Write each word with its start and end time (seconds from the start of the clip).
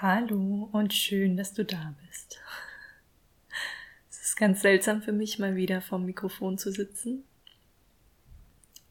Hallo 0.00 0.68
und 0.70 0.94
schön, 0.94 1.36
dass 1.36 1.54
du 1.54 1.64
da 1.64 1.92
bist. 2.06 2.38
Es 4.08 4.20
ist 4.20 4.36
ganz 4.36 4.62
seltsam 4.62 5.02
für 5.02 5.10
mich, 5.10 5.40
mal 5.40 5.56
wieder 5.56 5.80
vorm 5.82 6.06
Mikrofon 6.06 6.56
zu 6.56 6.70
sitzen. 6.70 7.24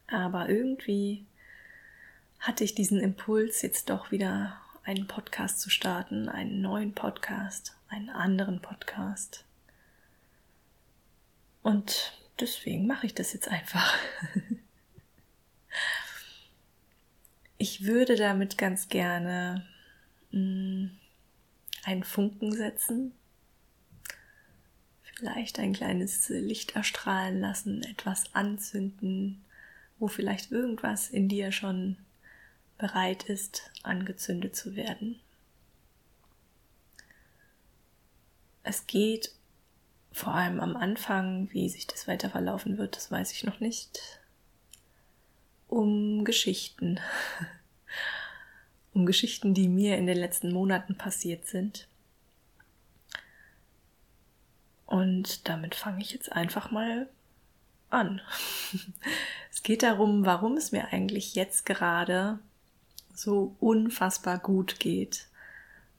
Aber 0.06 0.50
irgendwie 0.50 1.24
hatte 2.40 2.62
ich 2.62 2.74
diesen 2.74 3.00
Impuls, 3.00 3.62
jetzt 3.62 3.88
doch 3.88 4.10
wieder 4.10 4.60
einen 4.84 5.06
Podcast 5.06 5.62
zu 5.62 5.70
starten, 5.70 6.28
einen 6.28 6.60
neuen 6.60 6.92
Podcast, 6.92 7.74
einen 7.88 8.10
anderen 8.10 8.60
Podcast. 8.60 9.46
Und 11.62 12.20
deswegen 12.38 12.86
mache 12.86 13.06
ich 13.06 13.14
das 13.14 13.32
jetzt 13.32 13.48
einfach. 13.48 13.96
Ich 17.60 17.82
würde 17.82 18.14
damit 18.14 18.56
ganz 18.56 18.88
gerne 18.88 19.66
einen 20.32 22.04
Funken 22.04 22.52
setzen, 22.52 23.12
vielleicht 25.02 25.58
ein 25.58 25.72
kleines 25.72 26.28
Licht 26.28 26.76
erstrahlen 26.76 27.40
lassen, 27.40 27.82
etwas 27.82 28.34
anzünden, 28.34 29.44
wo 29.98 30.06
vielleicht 30.08 30.52
irgendwas 30.52 31.08
in 31.08 31.28
dir 31.28 31.50
schon 31.50 31.96
bereit 32.78 33.24
ist, 33.24 33.70
angezündet 33.82 34.54
zu 34.54 34.76
werden. 34.76 35.18
Es 38.62 38.86
geht 38.86 39.32
vor 40.12 40.34
allem 40.34 40.60
am 40.60 40.76
Anfang, 40.76 41.48
wie 41.52 41.68
sich 41.68 41.86
das 41.86 42.06
weiter 42.06 42.30
verlaufen 42.30 42.78
wird, 42.78 42.96
das 42.96 43.10
weiß 43.10 43.32
ich 43.32 43.44
noch 43.44 43.60
nicht, 43.60 44.20
um 45.68 46.24
Geschichten. 46.24 47.00
um 48.98 49.06
Geschichten, 49.06 49.54
die 49.54 49.68
mir 49.68 49.96
in 49.96 50.08
den 50.08 50.18
letzten 50.18 50.52
Monaten 50.52 50.96
passiert 50.96 51.46
sind. 51.46 51.86
Und 54.86 55.48
damit 55.48 55.76
fange 55.76 56.02
ich 56.02 56.12
jetzt 56.12 56.32
einfach 56.32 56.72
mal 56.72 57.08
an. 57.90 58.20
es 59.52 59.62
geht 59.62 59.84
darum, 59.84 60.26
warum 60.26 60.56
es 60.56 60.72
mir 60.72 60.88
eigentlich 60.92 61.36
jetzt 61.36 61.64
gerade 61.64 62.40
so 63.14 63.54
unfassbar 63.60 64.38
gut 64.38 64.80
geht 64.80 65.28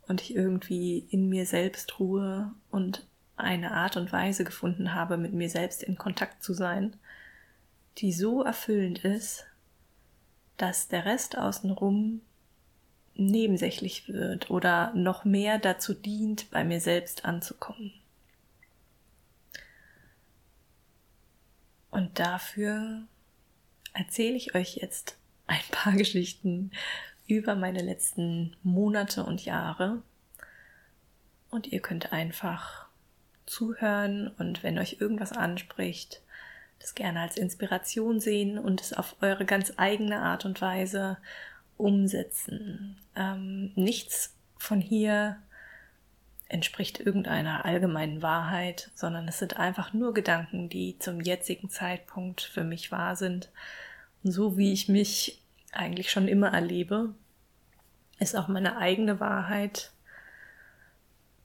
und 0.07 0.21
ich 0.21 0.35
irgendwie 0.35 1.07
in 1.09 1.29
mir 1.29 1.45
selbst 1.45 1.99
ruhe 1.99 2.51
und 2.69 3.05
eine 3.37 3.71
Art 3.71 3.95
und 3.95 4.11
Weise 4.11 4.43
gefunden 4.43 4.93
habe, 4.93 5.15
mit 5.15 5.31
mir 5.31 5.49
selbst 5.49 5.83
in 5.83 5.97
Kontakt 5.97 6.43
zu 6.43 6.53
sein, 6.53 6.97
die 7.99 8.11
so 8.11 8.43
erfüllend 8.43 9.05
ist, 9.05 9.45
dass 10.57 10.89
der 10.89 11.05
Rest 11.05 11.37
außenrum 11.37 12.21
nebensächlich 13.19 14.07
wird 14.07 14.49
oder 14.49 14.93
noch 14.95 15.25
mehr 15.25 15.59
dazu 15.59 15.93
dient, 15.93 16.49
bei 16.51 16.63
mir 16.63 16.79
selbst 16.79 17.25
anzukommen. 17.25 17.93
Und 21.91 22.19
dafür 22.19 23.01
erzähle 23.93 24.35
ich 24.35 24.55
euch 24.55 24.77
jetzt 24.77 25.17
ein 25.47 25.59
paar 25.71 25.93
Geschichten 25.93 26.71
über 27.27 27.55
meine 27.55 27.81
letzten 27.81 28.55
Monate 28.63 29.23
und 29.23 29.45
Jahre. 29.45 30.01
Und 31.51 31.67
ihr 31.67 31.81
könnt 31.81 32.13
einfach 32.13 32.87
zuhören 33.45 34.27
und 34.37 34.61
wenn 34.61 34.77
euch 34.77 34.97
irgendwas 34.99 35.31
anspricht, 35.31 36.21
das 36.79 36.95
gerne 36.95 37.21
als 37.21 37.37
Inspiration 37.37 38.19
sehen 38.19 38.57
und 38.57 38.81
es 38.81 38.93
auf 38.93 39.15
eure 39.21 39.45
ganz 39.45 39.73
eigene 39.77 40.19
Art 40.19 40.45
und 40.45 40.61
Weise 40.61 41.17
umsetzen. 41.79 42.97
Ähm, 43.15 43.71
nichts 43.75 44.35
von 44.57 44.81
hier 44.81 45.37
entspricht 46.49 46.99
irgendeiner 46.99 47.63
allgemeinen 47.63 48.21
Wahrheit, 48.21 48.91
sondern 48.95 49.27
es 49.27 49.39
sind 49.39 49.57
einfach 49.57 49.93
nur 49.93 50.13
Gedanken, 50.13 50.67
die 50.67 50.97
zum 50.97 51.21
jetzigen 51.21 51.69
Zeitpunkt 51.69 52.41
für 52.41 52.63
mich 52.63 52.91
wahr 52.91 53.15
sind. 53.15 53.49
Und 54.23 54.31
so 54.31 54.57
wie 54.57 54.73
ich 54.73 54.89
mich 54.89 55.41
eigentlich 55.71 56.11
schon 56.11 56.27
immer 56.27 56.51
erlebe, 56.51 57.13
ist 58.19 58.35
auch 58.35 58.47
meine 58.47 58.77
eigene 58.77 59.19
Wahrheit. 59.19 59.91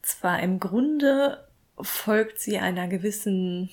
Zwar 0.03 0.41
im 0.41 0.59
Grunde 0.59 1.47
folgt 1.81 2.41
sie 2.41 2.59
einer 2.59 2.89
gewissen 2.89 3.71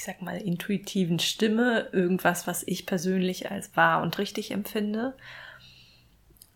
ich 0.00 0.06
sag 0.06 0.22
mal, 0.22 0.38
intuitiven 0.38 1.18
Stimme, 1.18 1.90
irgendwas, 1.92 2.46
was 2.46 2.62
ich 2.66 2.86
persönlich 2.86 3.50
als 3.50 3.76
wahr 3.76 4.00
und 4.00 4.16
richtig 4.16 4.50
empfinde. 4.50 5.14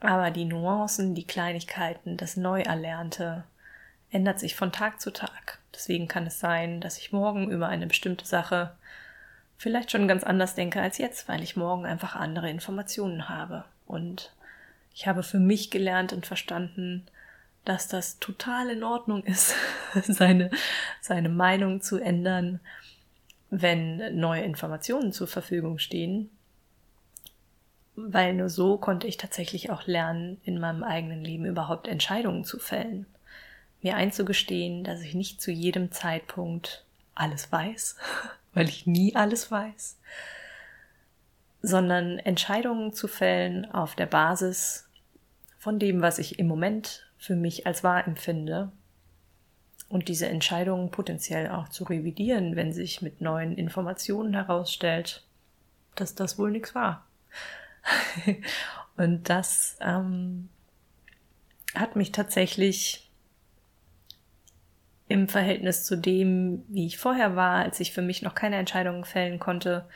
Aber 0.00 0.30
die 0.30 0.46
Nuancen, 0.46 1.14
die 1.14 1.26
Kleinigkeiten, 1.26 2.16
das 2.16 2.38
Neuerlernte 2.38 3.44
ändert 4.10 4.40
sich 4.40 4.54
von 4.56 4.72
Tag 4.72 4.98
zu 4.98 5.12
Tag. 5.12 5.58
Deswegen 5.74 6.08
kann 6.08 6.26
es 6.26 6.40
sein, 6.40 6.80
dass 6.80 6.96
ich 6.96 7.12
morgen 7.12 7.50
über 7.50 7.68
eine 7.68 7.86
bestimmte 7.86 8.24
Sache 8.24 8.74
vielleicht 9.58 9.90
schon 9.90 10.08
ganz 10.08 10.24
anders 10.24 10.54
denke 10.54 10.80
als 10.80 10.96
jetzt, 10.96 11.28
weil 11.28 11.42
ich 11.42 11.54
morgen 11.54 11.84
einfach 11.84 12.16
andere 12.16 12.48
Informationen 12.48 13.28
habe. 13.28 13.66
Und 13.84 14.32
ich 14.94 15.06
habe 15.06 15.22
für 15.22 15.38
mich 15.38 15.70
gelernt 15.70 16.14
und 16.14 16.24
verstanden, 16.24 17.06
dass 17.66 17.88
das 17.88 18.18
total 18.20 18.70
in 18.70 18.82
Ordnung 18.82 19.22
ist, 19.24 19.54
seine, 20.02 20.48
seine 21.02 21.28
Meinung 21.28 21.82
zu 21.82 21.98
ändern 21.98 22.60
wenn 23.60 24.18
neue 24.18 24.42
Informationen 24.42 25.12
zur 25.12 25.28
Verfügung 25.28 25.78
stehen, 25.78 26.30
weil 27.96 28.34
nur 28.34 28.48
so 28.48 28.78
konnte 28.78 29.06
ich 29.06 29.16
tatsächlich 29.16 29.70
auch 29.70 29.86
lernen, 29.86 30.40
in 30.44 30.58
meinem 30.58 30.82
eigenen 30.82 31.24
Leben 31.24 31.44
überhaupt 31.44 31.86
Entscheidungen 31.86 32.44
zu 32.44 32.58
fällen. 32.58 33.06
Mir 33.82 33.96
einzugestehen, 33.96 34.82
dass 34.82 35.02
ich 35.02 35.14
nicht 35.14 35.40
zu 35.40 35.52
jedem 35.52 35.92
Zeitpunkt 35.92 36.84
alles 37.14 37.52
weiß, 37.52 37.96
weil 38.54 38.68
ich 38.68 38.86
nie 38.86 39.14
alles 39.14 39.50
weiß, 39.50 39.98
sondern 41.62 42.18
Entscheidungen 42.18 42.92
zu 42.92 43.06
fällen 43.06 43.70
auf 43.70 43.94
der 43.94 44.06
Basis 44.06 44.88
von 45.58 45.78
dem, 45.78 46.02
was 46.02 46.18
ich 46.18 46.38
im 46.38 46.48
Moment 46.48 47.06
für 47.18 47.36
mich 47.36 47.66
als 47.66 47.84
wahr 47.84 48.06
empfinde 48.06 48.72
und 49.88 50.08
diese 50.08 50.26
Entscheidungen 50.26 50.90
potenziell 50.90 51.50
auch 51.50 51.68
zu 51.68 51.84
revidieren, 51.84 52.56
wenn 52.56 52.72
sich 52.72 53.02
mit 53.02 53.20
neuen 53.20 53.56
Informationen 53.56 54.34
herausstellt, 54.34 55.24
dass 55.94 56.14
das 56.14 56.38
wohl 56.38 56.50
nichts 56.50 56.74
war. 56.74 57.06
und 58.96 59.28
das 59.28 59.76
ähm, 59.80 60.48
hat 61.74 61.96
mich 61.96 62.12
tatsächlich 62.12 63.10
im 65.08 65.28
Verhältnis 65.28 65.84
zu 65.84 65.96
dem, 65.96 66.64
wie 66.68 66.86
ich 66.86 66.98
vorher 66.98 67.36
war, 67.36 67.62
als 67.62 67.78
ich 67.80 67.92
für 67.92 68.02
mich 68.02 68.22
noch 68.22 68.34
keine 68.34 68.56
Entscheidungen 68.56 69.04
fällen 69.04 69.38
konnte, 69.38 69.86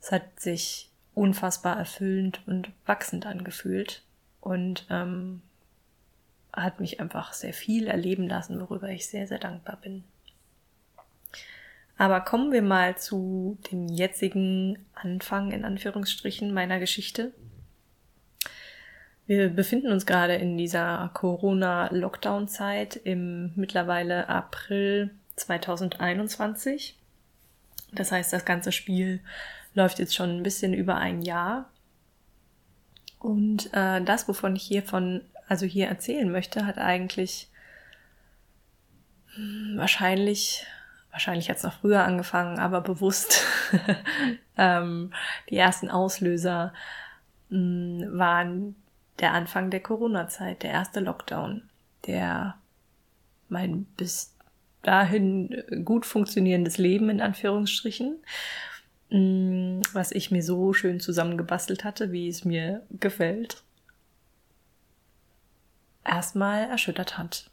es 0.00 0.10
hat 0.10 0.40
sich 0.40 0.90
unfassbar 1.14 1.76
erfüllend 1.76 2.40
und 2.46 2.70
wachsend 2.86 3.26
angefühlt. 3.26 4.02
Und 4.40 4.86
ähm, 4.88 5.42
hat 6.52 6.80
mich 6.80 7.00
einfach 7.00 7.32
sehr 7.32 7.52
viel 7.52 7.86
erleben 7.86 8.28
lassen, 8.28 8.60
worüber 8.60 8.88
ich 8.88 9.06
sehr, 9.06 9.26
sehr 9.26 9.38
dankbar 9.38 9.78
bin. 9.80 10.04
Aber 11.96 12.20
kommen 12.20 12.52
wir 12.52 12.62
mal 12.62 12.96
zu 12.96 13.58
dem 13.70 13.88
jetzigen 13.88 14.78
Anfang 14.94 15.50
in 15.50 15.64
Anführungsstrichen 15.64 16.54
meiner 16.54 16.78
Geschichte. 16.78 17.32
Wir 19.26 19.50
befinden 19.50 19.92
uns 19.92 20.06
gerade 20.06 20.36
in 20.36 20.56
dieser 20.56 21.10
Corona-Lockdown-Zeit 21.12 22.96
im 22.96 23.52
mittlerweile 23.56 24.28
April 24.28 25.10
2021. 25.36 26.96
Das 27.92 28.12
heißt, 28.12 28.32
das 28.32 28.44
ganze 28.44 28.72
Spiel 28.72 29.20
läuft 29.74 29.98
jetzt 29.98 30.14
schon 30.14 30.30
ein 30.30 30.42
bisschen 30.42 30.72
über 30.72 30.96
ein 30.96 31.22
Jahr. 31.22 31.68
Und 33.18 33.70
äh, 33.74 34.00
das, 34.02 34.28
wovon 34.28 34.56
ich 34.56 34.62
hier 34.62 34.82
von 34.82 35.22
also 35.48 35.66
hier 35.66 35.88
erzählen 35.88 36.30
möchte, 36.30 36.66
hat 36.66 36.78
eigentlich 36.78 37.48
hm, 39.34 39.74
wahrscheinlich, 39.76 40.66
wahrscheinlich 41.10 41.48
es 41.48 41.62
noch 41.62 41.80
früher 41.80 42.04
angefangen, 42.04 42.58
aber 42.58 42.80
bewusst 42.82 43.44
ähm, 44.56 45.12
die 45.48 45.56
ersten 45.56 45.90
Auslöser 45.90 46.72
mh, 47.48 48.04
hm, 48.04 48.18
waren 48.18 48.76
der 49.20 49.32
Anfang 49.32 49.70
der 49.70 49.80
Corona-Zeit, 49.80 50.62
der 50.62 50.70
erste 50.70 51.00
Lockdown, 51.00 51.62
der 52.06 52.54
mein 53.48 53.84
bis 53.96 54.34
dahin 54.82 55.64
gut 55.84 56.06
funktionierendes 56.06 56.78
Leben 56.78 57.08
in 57.10 57.20
Anführungsstrichen, 57.20 58.18
mh, 59.10 59.16
hm, 59.18 59.82
was 59.92 60.12
ich 60.12 60.30
mir 60.30 60.42
so 60.42 60.74
schön 60.74 61.00
zusammengebastelt 61.00 61.84
hatte, 61.84 62.12
wie 62.12 62.28
es 62.28 62.44
mir 62.44 62.82
gefällt, 62.90 63.62
erstmal 66.08 66.68
erschüttert 66.68 67.18
hat. 67.18 67.50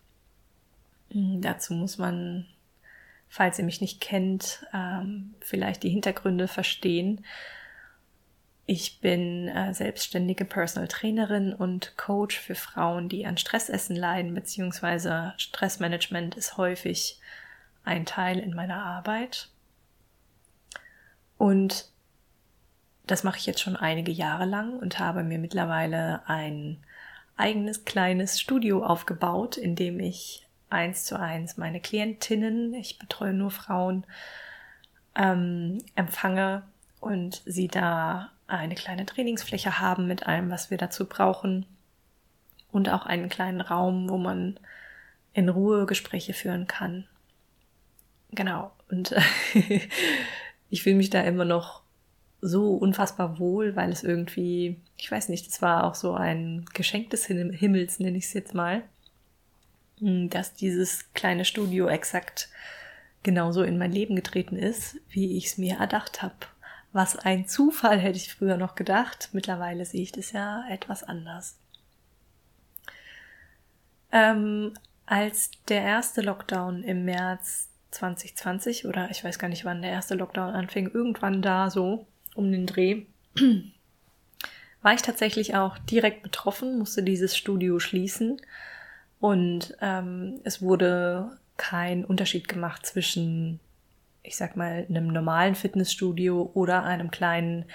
Mhm, 1.09 1.41
dazu 1.41 1.73
muss 1.73 1.97
man, 1.97 2.45
falls 3.29 3.59
ihr 3.59 3.65
mich 3.65 3.81
nicht 3.81 4.01
kennt, 4.01 4.65
ähm, 4.73 5.35
vielleicht 5.41 5.83
die 5.83 5.89
Hintergründe 5.89 6.47
verstehen. 6.47 7.25
Ich 8.67 8.99
bin 8.99 9.47
äh, 9.47 9.73
selbstständige 9.73 10.45
Personal 10.45 10.87
Trainerin 10.87 11.53
und 11.53 11.97
Coach 11.97 12.39
für 12.39 12.55
Frauen, 12.55 13.09
die 13.09 13.25
an 13.25 13.37
Stressessen 13.37 13.95
leiden, 13.95 14.33
beziehungsweise 14.33 15.33
Stressmanagement 15.37 16.35
ist 16.35 16.57
häufig 16.57 17.19
ein 17.83 18.05
Teil 18.05 18.39
in 18.39 18.55
meiner 18.55 18.83
Arbeit. 18.83 19.49
Und 21.37 21.89
das 23.05 23.23
mache 23.23 23.37
ich 23.37 23.45
jetzt 23.45 23.61
schon 23.61 23.75
einige 23.75 24.11
Jahre 24.11 24.45
lang 24.45 24.79
und 24.79 24.97
habe 24.97 25.23
mir 25.23 25.37
mittlerweile 25.37 26.27
ein 26.27 26.83
eigenes 27.37 27.85
kleines 27.85 28.39
Studio 28.39 28.83
aufgebaut, 28.83 29.57
in 29.57 29.75
dem 29.75 29.99
ich 29.99 30.47
eins 30.69 31.05
zu 31.05 31.19
eins 31.19 31.57
meine 31.57 31.79
Klientinnen, 31.79 32.73
ich 32.73 32.99
betreue 32.99 33.33
nur 33.33 33.51
Frauen, 33.51 34.05
ähm, 35.15 35.79
empfange 35.95 36.63
und 36.99 37.41
sie 37.45 37.67
da 37.67 38.31
eine 38.47 38.75
kleine 38.75 39.05
Trainingsfläche 39.05 39.79
haben 39.79 40.07
mit 40.07 40.27
allem, 40.27 40.49
was 40.49 40.69
wir 40.69 40.77
dazu 40.77 41.05
brauchen 41.07 41.65
und 42.71 42.89
auch 42.89 43.05
einen 43.05 43.29
kleinen 43.29 43.61
Raum, 43.61 44.09
wo 44.09 44.17
man 44.17 44.59
in 45.33 45.49
Ruhe 45.49 45.85
Gespräche 45.85 46.33
führen 46.33 46.67
kann. 46.67 47.07
Genau. 48.31 48.71
Und 48.89 49.15
ich 50.69 50.83
fühle 50.83 50.95
mich 50.95 51.09
da 51.09 51.21
immer 51.21 51.45
noch 51.45 51.84
so 52.41 52.75
unfassbar 52.75 53.39
wohl, 53.39 53.75
weil 53.75 53.91
es 53.91 54.03
irgendwie, 54.03 54.79
ich 54.97 55.11
weiß 55.11 55.29
nicht, 55.29 55.47
das 55.47 55.61
war 55.61 55.83
auch 55.83 55.95
so 55.95 56.13
ein 56.13 56.65
Geschenk 56.73 57.09
des 57.09 57.25
Himmels, 57.25 57.99
nenne 57.99 58.17
ich 58.17 58.25
es 58.25 58.33
jetzt 58.33 58.53
mal, 58.53 58.83
hm, 59.99 60.29
dass 60.29 60.53
dieses 60.53 61.11
kleine 61.13 61.45
Studio 61.45 61.87
exakt 61.87 62.49
genauso 63.23 63.63
in 63.63 63.77
mein 63.77 63.91
Leben 63.91 64.15
getreten 64.15 64.55
ist, 64.55 64.97
wie 65.09 65.37
ich 65.37 65.47
es 65.47 65.57
mir 65.57 65.79
erdacht 65.79 66.21
habe. 66.21 66.35
Was 66.93 67.17
ein 67.17 67.47
Zufall 67.47 67.99
hätte 67.99 68.17
ich 68.17 68.33
früher 68.33 68.55
noch 68.55 68.75
gedacht. 68.75 69.29
Mittlerweile 69.33 69.83
sehe 69.83 70.03
ich 70.03 70.13
das 70.13 70.31
ja 70.31 70.63
etwas 70.69 71.03
anders. 71.03 71.57
Ähm, 74.11 74.73
als 75.05 75.51
der 75.67 75.81
erste 75.81 76.21
Lockdown 76.21 76.83
im 76.83 77.03
März 77.03 77.69
2020 77.91 78.85
oder 78.85 79.09
ich 79.09 79.23
weiß 79.23 79.39
gar 79.39 79.49
nicht, 79.49 79.65
wann 79.65 79.81
der 79.81 79.91
erste 79.91 80.15
Lockdown 80.15 80.53
anfing, 80.53 80.89
irgendwann 80.89 81.41
da 81.41 81.69
so 81.69 82.07
um 82.35 82.51
den 82.51 82.65
Dreh, 82.67 83.03
war 84.81 84.93
ich 84.93 85.01
tatsächlich 85.01 85.55
auch 85.55 85.77
direkt 85.79 86.21
betroffen, 86.23 86.77
musste 86.77 87.01
dieses 87.03 87.35
Studio 87.35 87.79
schließen 87.79 88.39
und 89.19 89.75
ähm, 89.81 90.39
es 90.43 90.61
wurde 90.61 91.37
kein 91.57 92.05
Unterschied 92.05 92.47
gemacht 92.47 92.85
zwischen, 92.85 93.59
ich 94.23 94.35
sag 94.35 94.55
mal, 94.55 94.85
einem 94.89 95.07
normalen 95.07 95.55
Fitnessstudio 95.55 96.51
oder 96.53 96.83
einem 96.83 97.09
kleinen 97.11 97.65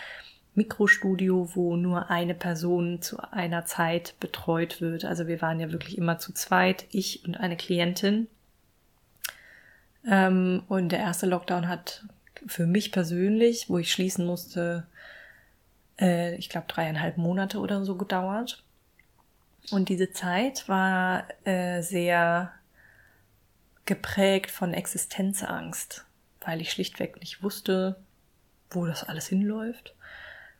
Mikrostudio, 0.54 1.50
wo 1.54 1.76
nur 1.76 2.10
eine 2.10 2.34
Person 2.34 3.00
zu 3.02 3.18
einer 3.32 3.64
Zeit 3.64 4.14
betreut 4.20 4.80
wird. 4.80 5.04
Also 5.04 5.26
wir 5.26 5.40
waren 5.40 5.60
ja 5.60 5.72
wirklich 5.72 5.96
immer 5.96 6.18
zu 6.18 6.32
zweit, 6.32 6.86
ich 6.90 7.24
und 7.24 7.36
eine 7.36 7.56
Klientin. 7.56 8.26
Ähm, 10.06 10.62
und 10.68 10.92
der 10.92 10.98
erste 10.98 11.26
Lockdown 11.26 11.68
hat 11.68 12.04
für 12.46 12.66
mich 12.66 12.92
persönlich, 12.92 13.69
wo 13.69 13.78
ich 13.78 13.92
schließen 13.92 14.25
musste, 14.26 14.87
äh, 15.98 16.34
ich 16.37 16.48
glaube 16.48 16.66
dreieinhalb 16.69 17.16
Monate 17.16 17.58
oder 17.58 17.84
so 17.84 17.96
gedauert. 17.96 18.62
Und 19.70 19.88
diese 19.88 20.12
Zeit 20.12 20.69
war 20.69 21.25
äh, 21.44 21.82
sehr 21.82 22.52
geprägt 23.84 24.50
von 24.50 24.72
Existenzangst, 24.72 26.06
weil 26.40 26.60
ich 26.60 26.72
schlichtweg 26.72 27.20
nicht 27.20 27.42
wusste, 27.42 27.96
wo 28.70 28.86
das 28.86 29.04
alles 29.04 29.26
hinläuft, 29.26 29.94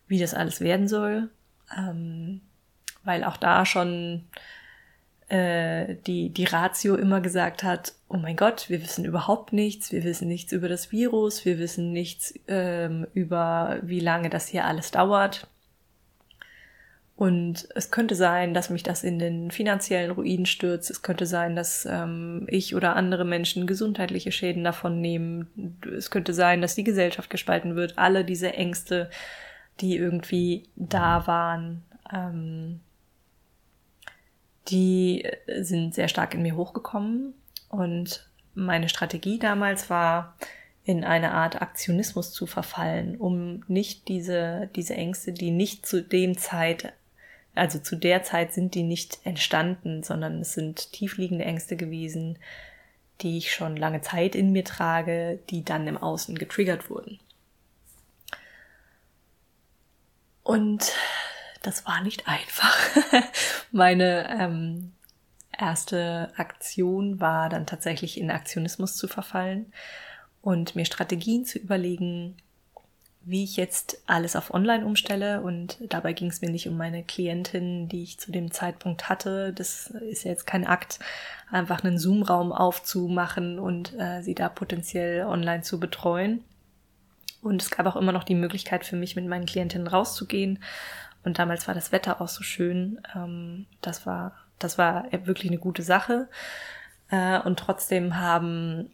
wie 0.07 0.19
das 0.19 0.33
alles 0.33 0.59
werden 0.61 0.87
soll, 0.87 1.29
ähm, 1.75 2.41
weil 3.03 3.23
auch 3.23 3.37
da 3.37 3.65
schon 3.65 4.27
äh, 5.31 5.95
die, 6.07 6.29
die 6.29 6.43
Ratio 6.43 6.95
immer 6.95 7.21
gesagt 7.21 7.63
hat, 7.63 7.93
oh 8.09 8.17
mein 8.17 8.35
Gott, 8.35 8.65
wir 8.69 8.81
wissen 8.81 9.05
überhaupt 9.05 9.53
nichts, 9.53 9.93
wir 9.93 10.03
wissen 10.03 10.27
nichts 10.27 10.51
über 10.51 10.67
das 10.67 10.91
Virus, 10.91 11.45
wir 11.45 11.57
wissen 11.57 11.93
nichts 11.93 12.33
ähm, 12.49 13.07
über, 13.13 13.79
wie 13.81 14.01
lange 14.01 14.29
das 14.29 14.47
hier 14.49 14.65
alles 14.65 14.91
dauert. 14.91 15.47
Und 17.15 17.69
es 17.75 17.91
könnte 17.91 18.15
sein, 18.15 18.53
dass 18.53 18.69
mich 18.69 18.83
das 18.83 19.05
in 19.05 19.19
den 19.19 19.51
finanziellen 19.51 20.11
Ruin 20.11 20.45
stürzt. 20.45 20.91
Es 20.91 21.01
könnte 21.01 21.25
sein, 21.25 21.55
dass 21.55 21.87
ähm, 21.89 22.45
ich 22.49 22.75
oder 22.75 22.97
andere 22.97 23.23
Menschen 23.23 23.67
gesundheitliche 23.67 24.33
Schäden 24.33 24.65
davon 24.65 24.99
nehmen. 24.99 25.77
Es 25.95 26.11
könnte 26.11 26.33
sein, 26.33 26.61
dass 26.61 26.75
die 26.75 26.83
Gesellschaft 26.83 27.29
gespalten 27.29 27.77
wird. 27.77 27.97
Alle 27.97 28.25
diese 28.25 28.53
Ängste, 28.53 29.09
die 29.79 29.95
irgendwie 29.95 30.63
da 30.75 31.25
waren, 31.25 31.83
ähm, 32.13 32.81
die 34.67 35.27
sind 35.59 35.95
sehr 35.95 36.07
stark 36.07 36.33
in 36.33 36.41
mir 36.41 36.55
hochgekommen. 36.55 37.33
Und 37.69 38.29
meine 38.53 38.89
Strategie 38.89 39.39
damals 39.39 39.89
war, 39.89 40.35
in 40.83 41.03
eine 41.03 41.31
Art 41.31 41.61
Aktionismus 41.61 42.31
zu 42.33 42.47
verfallen, 42.47 43.15
um 43.15 43.63
nicht 43.67 44.07
diese, 44.07 44.69
diese 44.75 44.95
Ängste, 44.95 45.31
die 45.31 45.51
nicht 45.51 45.85
zu 45.85 46.01
dem 46.01 46.37
Zeit, 46.37 46.93
also 47.53 47.79
zu 47.79 47.95
der 47.95 48.23
Zeit 48.23 48.53
sind 48.53 48.73
die 48.73 48.83
nicht 48.83 49.19
entstanden, 49.23 50.03
sondern 50.03 50.41
es 50.41 50.53
sind 50.53 50.91
tiefliegende 50.91 51.45
Ängste 51.45 51.75
gewesen, 51.75 52.39
die 53.21 53.37
ich 53.37 53.53
schon 53.53 53.77
lange 53.77 54.01
Zeit 54.01 54.35
in 54.35 54.51
mir 54.51 54.65
trage, 54.65 55.39
die 55.49 55.63
dann 55.63 55.87
im 55.87 55.97
Außen 55.97 56.37
getriggert 56.37 56.89
wurden. 56.89 57.19
Und 60.43 60.93
das 61.61 61.85
war 61.85 62.01
nicht 62.01 62.27
einfach. 62.27 62.75
Meine 63.71 64.27
ähm, 64.29 64.93
erste 65.57 66.31
Aktion 66.35 67.19
war 67.19 67.49
dann 67.49 67.65
tatsächlich 67.65 68.19
in 68.19 68.31
Aktionismus 68.31 68.95
zu 68.95 69.07
verfallen 69.07 69.71
und 70.41 70.75
mir 70.75 70.85
Strategien 70.85 71.45
zu 71.45 71.59
überlegen, 71.59 72.37
wie 73.23 73.43
ich 73.43 73.55
jetzt 73.55 74.01
alles 74.07 74.35
auf 74.35 74.51
Online 74.51 74.83
umstelle. 74.83 75.41
Und 75.41 75.77
dabei 75.89 76.13
ging 76.13 76.29
es 76.29 76.41
mir 76.41 76.49
nicht 76.49 76.67
um 76.67 76.75
meine 76.75 77.03
Klientin, 77.03 77.87
die 77.87 78.01
ich 78.01 78.19
zu 78.19 78.31
dem 78.31 78.49
Zeitpunkt 78.49 79.09
hatte. 79.09 79.53
Das 79.53 79.87
ist 79.87 80.23
jetzt 80.23 80.47
kein 80.47 80.65
Akt, 80.65 80.99
einfach 81.51 81.83
einen 81.83 81.99
Zoom-Raum 81.99 82.51
aufzumachen 82.51 83.59
und 83.59 83.93
äh, 83.99 84.23
sie 84.23 84.33
da 84.33 84.49
potenziell 84.49 85.25
online 85.25 85.61
zu 85.61 85.79
betreuen. 85.79 86.43
Und 87.43 87.61
es 87.61 87.69
gab 87.69 87.85
auch 87.85 87.95
immer 87.95 88.11
noch 88.11 88.23
die 88.23 88.35
Möglichkeit 88.35 88.85
für 88.85 88.95
mich, 88.95 89.15
mit 89.15 89.27
meinen 89.27 89.45
Klientinnen 89.45 89.87
rauszugehen 89.87 90.59
und 91.23 91.39
damals 91.39 91.67
war 91.67 91.75
das 91.75 91.91
Wetter 91.91 92.21
auch 92.21 92.27
so 92.27 92.43
schön. 92.43 93.01
Ähm, 93.15 93.65
das 93.81 94.05
war, 94.05 94.33
das 94.59 94.77
war 94.77 95.05
wirklich 95.11 95.51
eine 95.51 95.59
gute 95.59 95.83
Sache. 95.83 96.27
Äh, 97.09 97.39
und 97.39 97.59
trotzdem 97.59 98.17
haben 98.17 98.91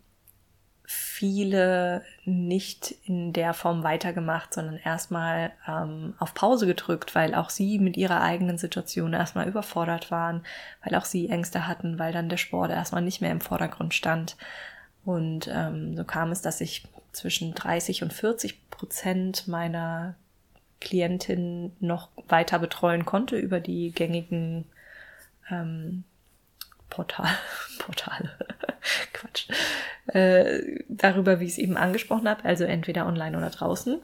viele 0.89 2.03
nicht 2.23 2.95
in 3.03 3.33
der 3.33 3.53
Form 3.53 3.83
weitergemacht, 3.83 4.53
sondern 4.53 4.77
erstmal 4.77 5.51
ähm, 5.67 6.13
auf 6.17 6.33
Pause 6.33 6.65
gedrückt, 6.65 7.13
weil 7.13 7.35
auch 7.35 7.49
sie 7.49 7.77
mit 7.77 7.97
ihrer 7.97 8.21
eigenen 8.21 8.57
Situation 8.57 9.11
erstmal 9.11 9.49
überfordert 9.49 10.11
waren, 10.11 10.45
weil 10.83 10.95
auch 10.95 11.03
sie 11.03 11.29
Ängste 11.29 11.67
hatten, 11.67 11.99
weil 11.99 12.13
dann 12.13 12.29
der 12.29 12.37
Sport 12.37 12.71
erstmal 12.71 13.01
nicht 13.01 13.19
mehr 13.19 13.31
im 13.31 13.41
Vordergrund 13.41 13.93
stand. 13.93 14.37
Und 15.03 15.49
ähm, 15.53 15.97
so 15.97 16.05
kam 16.05 16.31
es, 16.31 16.41
dass 16.41 16.61
ich 16.61 16.87
zwischen 17.11 17.53
30 17.53 18.03
und 18.03 18.13
40 18.13 18.69
Prozent 18.69 19.47
meiner 19.49 20.15
Klientin 20.79 21.75
noch 21.79 22.09
weiter 22.27 22.59
betreuen 22.59 23.05
konnte 23.05 23.37
über 23.37 23.59
die 23.59 23.91
gängigen 23.91 24.65
ähm, 25.49 26.03
Portal, 26.89 27.29
Portale, 27.79 28.31
Quatsch, 29.13 29.47
äh, 30.07 30.83
darüber, 30.87 31.39
wie 31.39 31.45
ich 31.45 31.51
es 31.51 31.57
eben 31.57 31.77
angesprochen 31.77 32.29
habe, 32.29 32.45
also 32.45 32.63
entweder 32.63 33.05
online 33.05 33.37
oder 33.37 33.49
draußen. 33.49 33.99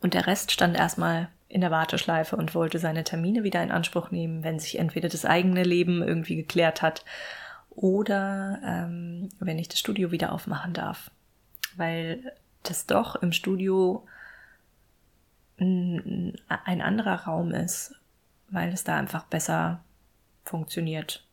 Und 0.00 0.14
der 0.14 0.26
Rest 0.26 0.52
stand 0.52 0.76
erstmal 0.76 1.28
in 1.48 1.60
der 1.60 1.70
Warteschleife 1.70 2.36
und 2.36 2.54
wollte 2.54 2.78
seine 2.78 3.04
Termine 3.04 3.42
wieder 3.42 3.62
in 3.62 3.70
Anspruch 3.70 4.10
nehmen, 4.10 4.44
wenn 4.44 4.58
sich 4.58 4.78
entweder 4.78 5.08
das 5.08 5.24
eigene 5.24 5.64
Leben 5.64 6.02
irgendwie 6.02 6.36
geklärt 6.36 6.82
hat 6.82 7.04
oder 7.70 8.58
ähm, 8.64 9.30
wenn 9.40 9.58
ich 9.58 9.68
das 9.68 9.78
Studio 9.78 10.10
wieder 10.10 10.32
aufmachen 10.32 10.74
darf. 10.74 11.10
Weil 11.76 12.32
das 12.64 12.86
doch 12.86 13.16
im 13.16 13.32
Studio 13.32 14.06
ein 15.58 16.80
anderer 16.80 17.24
Raum 17.24 17.52
ist, 17.52 17.94
weil 18.50 18.72
es 18.72 18.84
da 18.84 18.96
einfach 18.96 19.24
besser 19.24 19.82
funktioniert. 20.44 21.24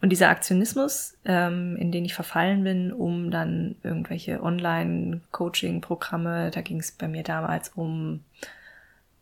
Und 0.00 0.10
dieser 0.10 0.30
Aktionismus, 0.30 1.18
ähm, 1.26 1.76
in 1.76 1.92
den 1.92 2.06
ich 2.06 2.14
verfallen 2.14 2.64
bin, 2.64 2.90
um 2.92 3.30
dann 3.30 3.76
irgendwelche 3.82 4.42
Online-Coaching-Programme, 4.42 6.50
da 6.50 6.62
ging 6.62 6.80
es 6.80 6.92
bei 6.92 7.06
mir 7.06 7.22
damals 7.22 7.68
um 7.70 8.24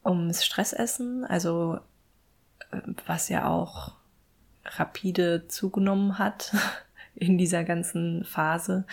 ums 0.04 0.44
Stressessen, 0.44 1.24
also 1.24 1.80
äh, 2.70 2.80
was 3.06 3.28
ja 3.28 3.48
auch 3.48 3.96
rapide 4.64 5.48
zugenommen 5.48 6.18
hat 6.18 6.54
in 7.16 7.38
dieser 7.38 7.64
ganzen 7.64 8.24
Phase, 8.24 8.84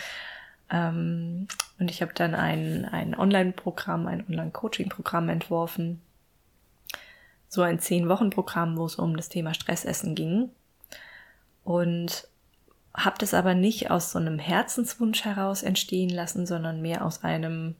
Ähm, 0.70 1.48
und 1.78 1.90
ich 1.90 2.02
habe 2.02 2.12
dann 2.14 2.34
ein, 2.34 2.84
ein 2.84 3.14
Online-Programm, 3.14 4.06
ein 4.06 4.24
Online-Coaching-Programm 4.28 5.28
entworfen. 5.28 6.00
So 7.48 7.62
ein 7.62 7.78
Zehn-Wochen-Programm, 7.78 8.76
wo 8.76 8.86
es 8.86 8.96
um 8.96 9.16
das 9.16 9.28
Thema 9.28 9.54
Stressessen 9.54 10.14
ging. 10.14 10.50
Und 11.64 12.28
habe 12.94 13.18
das 13.18 13.34
aber 13.34 13.54
nicht 13.54 13.90
aus 13.90 14.12
so 14.12 14.18
einem 14.18 14.38
Herzenswunsch 14.38 15.24
heraus 15.24 15.62
entstehen 15.62 16.10
lassen, 16.10 16.46
sondern 16.46 16.80
mehr 16.80 17.04
aus 17.04 17.22
einem 17.24 17.76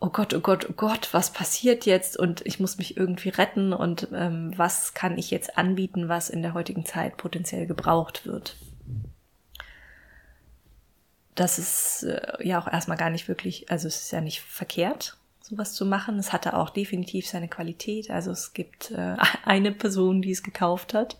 oh 0.00 0.08
Gott, 0.08 0.32
oh 0.34 0.40
Gott, 0.40 0.66
oh 0.68 0.72
Gott, 0.72 1.10
was 1.12 1.30
passiert 1.30 1.84
jetzt 1.86 2.16
und 2.16 2.44
ich 2.46 2.58
muss 2.58 2.78
mich 2.78 2.96
irgendwie 2.96 3.28
retten 3.28 3.72
und 3.72 4.08
ähm, 4.12 4.52
was 4.56 4.94
kann 4.94 5.18
ich 5.18 5.30
jetzt 5.30 5.58
anbieten, 5.58 6.08
was 6.08 6.30
in 6.30 6.42
der 6.42 6.54
heutigen 6.54 6.86
Zeit 6.86 7.16
potenziell 7.18 7.66
gebraucht 7.66 8.26
wird. 8.26 8.56
Das 11.40 11.58
ist 11.58 12.02
äh, 12.04 12.46
ja 12.46 12.60
auch 12.60 12.66
erstmal 12.66 12.96
gar 12.96 13.10
nicht 13.10 13.28
wirklich, 13.28 13.70
also 13.70 13.88
es 13.88 14.02
ist 14.02 14.12
ja 14.12 14.20
nicht 14.20 14.40
verkehrt, 14.40 15.16
sowas 15.40 15.72
zu 15.72 15.86
machen. 15.86 16.18
Es 16.18 16.32
hatte 16.32 16.56
auch 16.56 16.70
definitiv 16.70 17.26
seine 17.26 17.48
Qualität. 17.48 18.10
Also 18.10 18.30
es 18.30 18.52
gibt 18.52 18.90
äh, 18.90 19.16
eine 19.44 19.72
Person, 19.72 20.22
die 20.22 20.32
es 20.32 20.42
gekauft 20.42 20.94
hat 20.94 21.18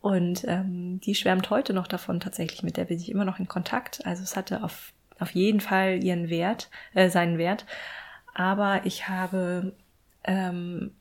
und 0.00 0.44
ähm, 0.48 1.00
die 1.00 1.14
schwärmt 1.14 1.50
heute 1.50 1.74
noch 1.74 1.86
davon 1.86 2.20
tatsächlich, 2.20 2.62
mit 2.62 2.76
der 2.76 2.86
bin 2.86 2.98
ich 2.98 3.10
immer 3.10 3.24
noch 3.24 3.38
in 3.38 3.48
Kontakt. 3.48 4.04
Also 4.06 4.22
es 4.22 4.36
hatte 4.36 4.62
auf, 4.62 4.92
auf 5.18 5.30
jeden 5.32 5.60
Fall 5.60 6.02
ihren 6.02 6.28
Wert, 6.28 6.70
äh, 6.94 7.08
seinen 7.08 7.38
Wert 7.38 7.66
aber 8.34 8.86
ich 8.86 9.08
habe 9.08 9.72
ähm, 10.24 10.92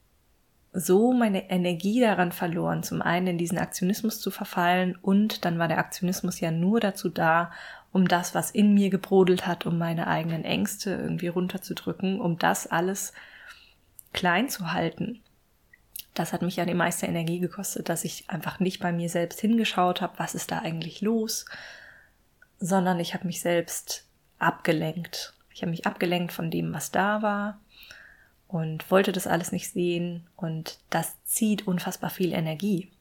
so 0.74 1.14
meine 1.14 1.50
Energie 1.50 2.00
daran 2.00 2.32
verloren, 2.32 2.84
zum 2.84 3.02
einen 3.02 3.28
in 3.28 3.38
diesen 3.38 3.58
Aktionismus 3.58 4.20
zu 4.20 4.32
verfallen 4.32 4.98
und 5.02 5.46
dann 5.46 5.60
war 5.60 5.68
der 5.68 5.80
Aktionismus 5.80 6.40
ja 6.40 6.52
nur 6.52 6.80
dazu 6.80 7.10
da, 7.10 7.52
um 7.92 8.08
das, 8.08 8.34
was 8.34 8.52
in 8.52 8.74
mir 8.74 8.90
gebrodelt 8.90 9.46
hat, 9.48 9.66
um 9.66 9.78
meine 9.78 10.08
eigenen 10.08 10.46
Ängste 10.46 10.92
irgendwie 10.92 11.28
runterzudrücken, 11.28 12.22
um 12.22 12.38
das 12.38 12.68
alles 12.68 13.14
klein 14.14 14.50
zu 14.50 14.72
halten. 14.72 15.22
Das 16.14 16.34
hat 16.34 16.42
mich 16.42 16.58
ja 16.58 16.66
die 16.66 16.74
meiste 16.74 17.06
Energie 17.06 17.40
gekostet, 17.40 17.90
dass 17.90 18.04
ich 18.04 18.30
einfach 18.30 18.60
nicht 18.60 18.82
bei 18.82 18.92
mir 18.92 19.10
selbst 19.10 19.40
hingeschaut 19.40 20.02
habe, 20.02 20.14
was 20.18 20.36
ist 20.36 20.52
da 20.52 20.60
eigentlich 20.60 21.02
los, 21.02 21.46
sondern 22.60 23.00
ich 23.00 23.14
habe 23.14 23.28
mich 23.28 23.42
selbst 23.42 24.06
abgelenkt 24.40 25.34
ich 25.54 25.62
habe 25.62 25.72
mich 25.72 25.86
abgelenkt 25.86 26.34
von 26.34 26.50
dem, 26.50 26.74
was 26.74 26.92
da 26.92 27.22
war 27.22 27.60
und 28.48 28.90
wollte 28.90 29.12
das 29.12 29.28
alles 29.28 29.52
nicht 29.52 29.72
sehen 29.72 30.28
und 30.36 30.80
das 30.90 31.14
zieht 31.24 31.68
unfassbar 31.68 32.10
viel 32.10 32.34
Energie, 32.34 32.92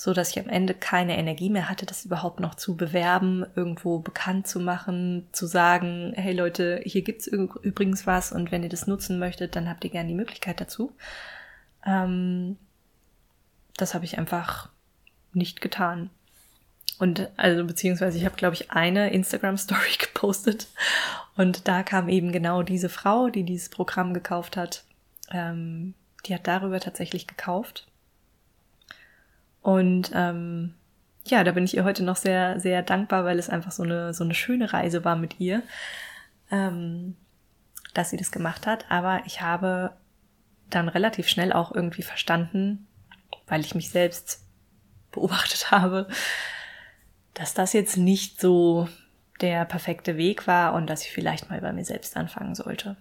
so 0.00 0.14
dass 0.14 0.30
ich 0.30 0.38
am 0.38 0.48
Ende 0.48 0.72
keine 0.72 1.18
Energie 1.18 1.50
mehr 1.50 1.68
hatte, 1.68 1.84
das 1.84 2.06
überhaupt 2.06 2.40
noch 2.40 2.54
zu 2.54 2.74
bewerben, 2.74 3.44
irgendwo 3.54 3.98
bekannt 3.98 4.46
zu 4.46 4.58
machen, 4.58 5.28
zu 5.30 5.44
sagen, 5.44 6.14
hey 6.16 6.32
Leute, 6.32 6.80
hier 6.86 7.02
gibt's 7.02 7.26
übrigens 7.26 8.06
was 8.06 8.32
und 8.32 8.50
wenn 8.50 8.62
ihr 8.62 8.70
das 8.70 8.86
nutzen 8.86 9.18
möchtet, 9.18 9.56
dann 9.56 9.68
habt 9.68 9.84
ihr 9.84 9.90
gerne 9.90 10.08
die 10.08 10.14
Möglichkeit 10.14 10.58
dazu. 10.58 10.96
Ähm, 11.84 12.56
das 13.76 13.92
habe 13.92 14.06
ich 14.06 14.16
einfach 14.16 14.70
nicht 15.34 15.60
getan. 15.60 16.08
Und 16.98 17.28
also 17.36 17.66
beziehungsweise 17.66 18.16
ich 18.16 18.24
habe, 18.24 18.36
glaube 18.36 18.54
ich, 18.54 18.70
eine 18.70 19.12
Instagram-Story 19.12 19.98
gepostet 19.98 20.68
und 21.36 21.68
da 21.68 21.82
kam 21.82 22.08
eben 22.08 22.32
genau 22.32 22.62
diese 22.62 22.88
Frau, 22.88 23.28
die 23.28 23.44
dieses 23.44 23.68
Programm 23.68 24.14
gekauft 24.14 24.56
hat. 24.56 24.82
Ähm, 25.30 25.92
die 26.24 26.34
hat 26.34 26.46
darüber 26.46 26.80
tatsächlich 26.80 27.26
gekauft. 27.26 27.86
Und 29.62 30.10
ähm, 30.14 30.74
ja, 31.26 31.44
da 31.44 31.52
bin 31.52 31.64
ich 31.64 31.76
ihr 31.76 31.84
heute 31.84 32.02
noch 32.02 32.16
sehr, 32.16 32.60
sehr 32.60 32.82
dankbar, 32.82 33.24
weil 33.24 33.38
es 33.38 33.50
einfach 33.50 33.72
so 33.72 33.82
eine, 33.82 34.14
so 34.14 34.24
eine 34.24 34.34
schöne 34.34 34.72
Reise 34.72 35.04
war 35.04 35.16
mit 35.16 35.38
ihr, 35.38 35.62
ähm, 36.50 37.16
dass 37.94 38.10
sie 38.10 38.16
das 38.16 38.30
gemacht 38.30 38.66
hat. 38.66 38.90
Aber 38.90 39.22
ich 39.26 39.40
habe 39.42 39.92
dann 40.70 40.88
relativ 40.88 41.28
schnell 41.28 41.52
auch 41.52 41.74
irgendwie 41.74 42.02
verstanden, 42.02 42.86
weil 43.46 43.60
ich 43.60 43.74
mich 43.74 43.90
selbst 43.90 44.44
beobachtet 45.12 45.70
habe, 45.70 46.08
dass 47.34 47.54
das 47.54 47.72
jetzt 47.72 47.96
nicht 47.96 48.40
so 48.40 48.88
der 49.40 49.64
perfekte 49.64 50.16
Weg 50.16 50.46
war 50.46 50.74
und 50.74 50.86
dass 50.88 51.04
ich 51.04 51.12
vielleicht 51.12 51.50
mal 51.50 51.60
bei 51.60 51.72
mir 51.72 51.84
selbst 51.84 52.16
anfangen 52.16 52.54
sollte. 52.54 52.96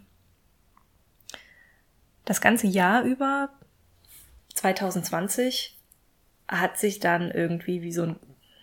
Das 2.25 2.41
ganze 2.41 2.67
Jahr 2.67 3.03
über, 3.03 3.49
2020, 4.53 5.78
hat 6.49 6.77
sich 6.77 6.99
dann 6.99 7.31
irgendwie 7.31 7.81
wie 7.81 7.93
so 7.93 8.03
ein, 8.03 8.15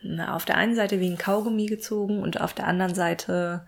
na, 0.02 0.34
auf 0.34 0.44
der 0.44 0.56
einen 0.56 0.74
Seite 0.74 1.00
wie 1.00 1.08
ein 1.08 1.18
Kaugummi 1.18 1.66
gezogen 1.66 2.22
und 2.22 2.40
auf 2.40 2.52
der 2.52 2.66
anderen 2.66 2.94
Seite 2.94 3.66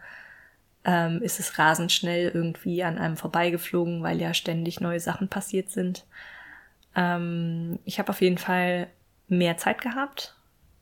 ähm, 0.84 1.22
ist 1.22 1.40
es 1.40 1.58
rasend 1.58 1.92
schnell 1.92 2.30
irgendwie 2.34 2.82
an 2.84 2.98
einem 2.98 3.16
vorbeigeflogen, 3.16 4.02
weil 4.02 4.20
ja 4.20 4.34
ständig 4.34 4.80
neue 4.80 5.00
Sachen 5.00 5.28
passiert 5.28 5.70
sind. 5.70 6.04
Ähm, 6.94 7.78
ich 7.84 7.98
habe 7.98 8.10
auf 8.10 8.20
jeden 8.20 8.38
Fall 8.38 8.88
mehr 9.28 9.56
Zeit 9.56 9.80
gehabt, 9.80 10.34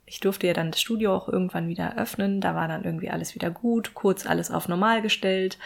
ich 0.07 0.21
durfte 0.21 0.47
ja 0.47 0.53
dann 0.53 0.71
das 0.71 0.81
Studio 0.81 1.15
auch 1.15 1.29
irgendwann 1.29 1.69
wieder 1.69 1.99
öffnen. 1.99 2.41
Da 2.41 2.55
war 2.55 2.69
dann 2.69 2.85
irgendwie 2.85 3.11
alles 3.11 3.35
wieder 3.35 3.51
gut, 3.51 3.93
kurz 3.95 4.25
alles 4.25 4.53
auf 4.53 4.69
normal 4.69 5.03
gestellt. 5.03 5.59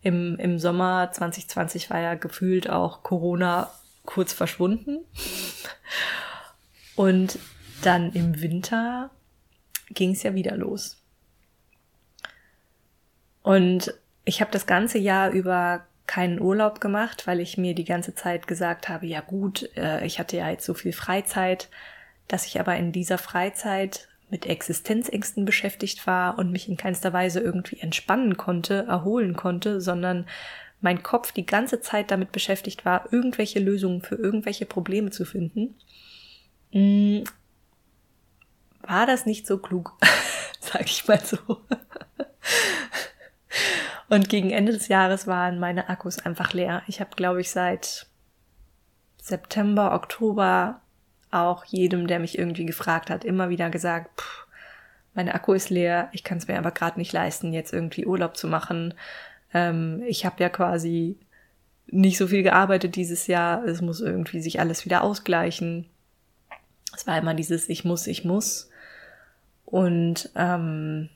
Im, 0.00 0.38
im 0.38 0.58
Sommer 0.58 1.10
2020 1.10 1.90
war 1.90 2.00
ja 2.00 2.14
gefühlt 2.14 2.70
auch 2.70 3.02
Corona 3.02 3.68
kurz 4.06 4.32
verschwunden. 4.32 5.00
Und 7.00 7.38
dann 7.80 8.12
im 8.12 8.42
Winter 8.42 9.08
ging 9.88 10.10
es 10.10 10.22
ja 10.22 10.34
wieder 10.34 10.54
los. 10.54 11.02
Und 13.42 13.94
ich 14.26 14.42
habe 14.42 14.50
das 14.50 14.66
ganze 14.66 14.98
Jahr 14.98 15.30
über 15.30 15.86
keinen 16.06 16.42
Urlaub 16.42 16.78
gemacht, 16.78 17.26
weil 17.26 17.40
ich 17.40 17.56
mir 17.56 17.74
die 17.74 17.86
ganze 17.86 18.14
Zeit 18.14 18.46
gesagt 18.46 18.90
habe, 18.90 19.06
ja 19.06 19.22
gut, 19.22 19.70
äh, 19.78 20.04
ich 20.04 20.18
hatte 20.18 20.36
ja 20.36 20.50
jetzt 20.50 20.66
so 20.66 20.74
viel 20.74 20.92
Freizeit, 20.92 21.70
dass 22.28 22.44
ich 22.44 22.60
aber 22.60 22.76
in 22.76 22.92
dieser 22.92 23.16
Freizeit 23.16 24.08
mit 24.28 24.44
Existenzängsten 24.44 25.46
beschäftigt 25.46 26.06
war 26.06 26.38
und 26.38 26.52
mich 26.52 26.68
in 26.68 26.76
keinster 26.76 27.14
Weise 27.14 27.40
irgendwie 27.40 27.80
entspannen 27.80 28.36
konnte, 28.36 28.84
erholen 28.86 29.34
konnte, 29.36 29.80
sondern 29.80 30.26
mein 30.82 31.02
Kopf 31.02 31.32
die 31.32 31.46
ganze 31.46 31.80
Zeit 31.80 32.10
damit 32.10 32.30
beschäftigt 32.30 32.84
war, 32.84 33.10
irgendwelche 33.10 33.58
Lösungen 33.58 34.02
für 34.02 34.16
irgendwelche 34.16 34.66
Probleme 34.66 35.08
zu 35.08 35.24
finden, 35.24 35.76
mm, 36.72 37.24
war 38.82 39.06
das 39.06 39.26
nicht 39.26 39.46
so 39.46 39.58
klug, 39.58 39.96
sag 40.60 40.86
ich 40.86 41.06
mal 41.06 41.20
so. 41.20 41.38
Und 44.08 44.28
gegen 44.28 44.50
Ende 44.50 44.72
des 44.72 44.88
Jahres 44.88 45.26
waren 45.28 45.60
meine 45.60 45.88
Akkus 45.88 46.18
einfach 46.18 46.52
leer. 46.52 46.82
Ich 46.88 47.00
habe, 47.00 47.10
glaube 47.14 47.40
ich, 47.40 47.50
seit 47.50 48.06
September, 49.22 49.94
Oktober 49.94 50.80
auch 51.30 51.64
jedem, 51.64 52.08
der 52.08 52.18
mich 52.18 52.36
irgendwie 52.36 52.66
gefragt 52.66 53.08
hat, 53.08 53.24
immer 53.24 53.50
wieder 53.50 53.70
gesagt, 53.70 54.20
pff, 54.20 54.46
meine 55.14 55.34
Akku 55.34 55.52
ist 55.52 55.70
leer, 55.70 56.08
ich 56.12 56.24
kann 56.24 56.38
es 56.38 56.48
mir 56.48 56.58
aber 56.58 56.70
gerade 56.70 56.98
nicht 56.98 57.12
leisten, 57.12 57.52
jetzt 57.52 57.72
irgendwie 57.72 58.06
Urlaub 58.06 58.36
zu 58.36 58.48
machen. 58.48 58.94
Ähm, 59.52 60.02
ich 60.06 60.24
habe 60.24 60.42
ja 60.42 60.48
quasi 60.48 61.18
nicht 61.86 62.18
so 62.18 62.28
viel 62.28 62.42
gearbeitet 62.42 62.96
dieses 62.96 63.26
Jahr, 63.26 63.64
es 63.64 63.80
muss 63.80 64.00
irgendwie 64.00 64.40
sich 64.40 64.60
alles 64.60 64.84
wieder 64.84 65.02
ausgleichen. 65.02 65.86
Es 66.94 67.06
war 67.06 67.18
immer 67.18 67.34
dieses 67.34 67.68
Ich 67.68 67.84
muss, 67.84 68.06
ich 68.06 68.24
muss. 68.24 68.70
Und 69.64 70.30
ähm, 70.34 71.08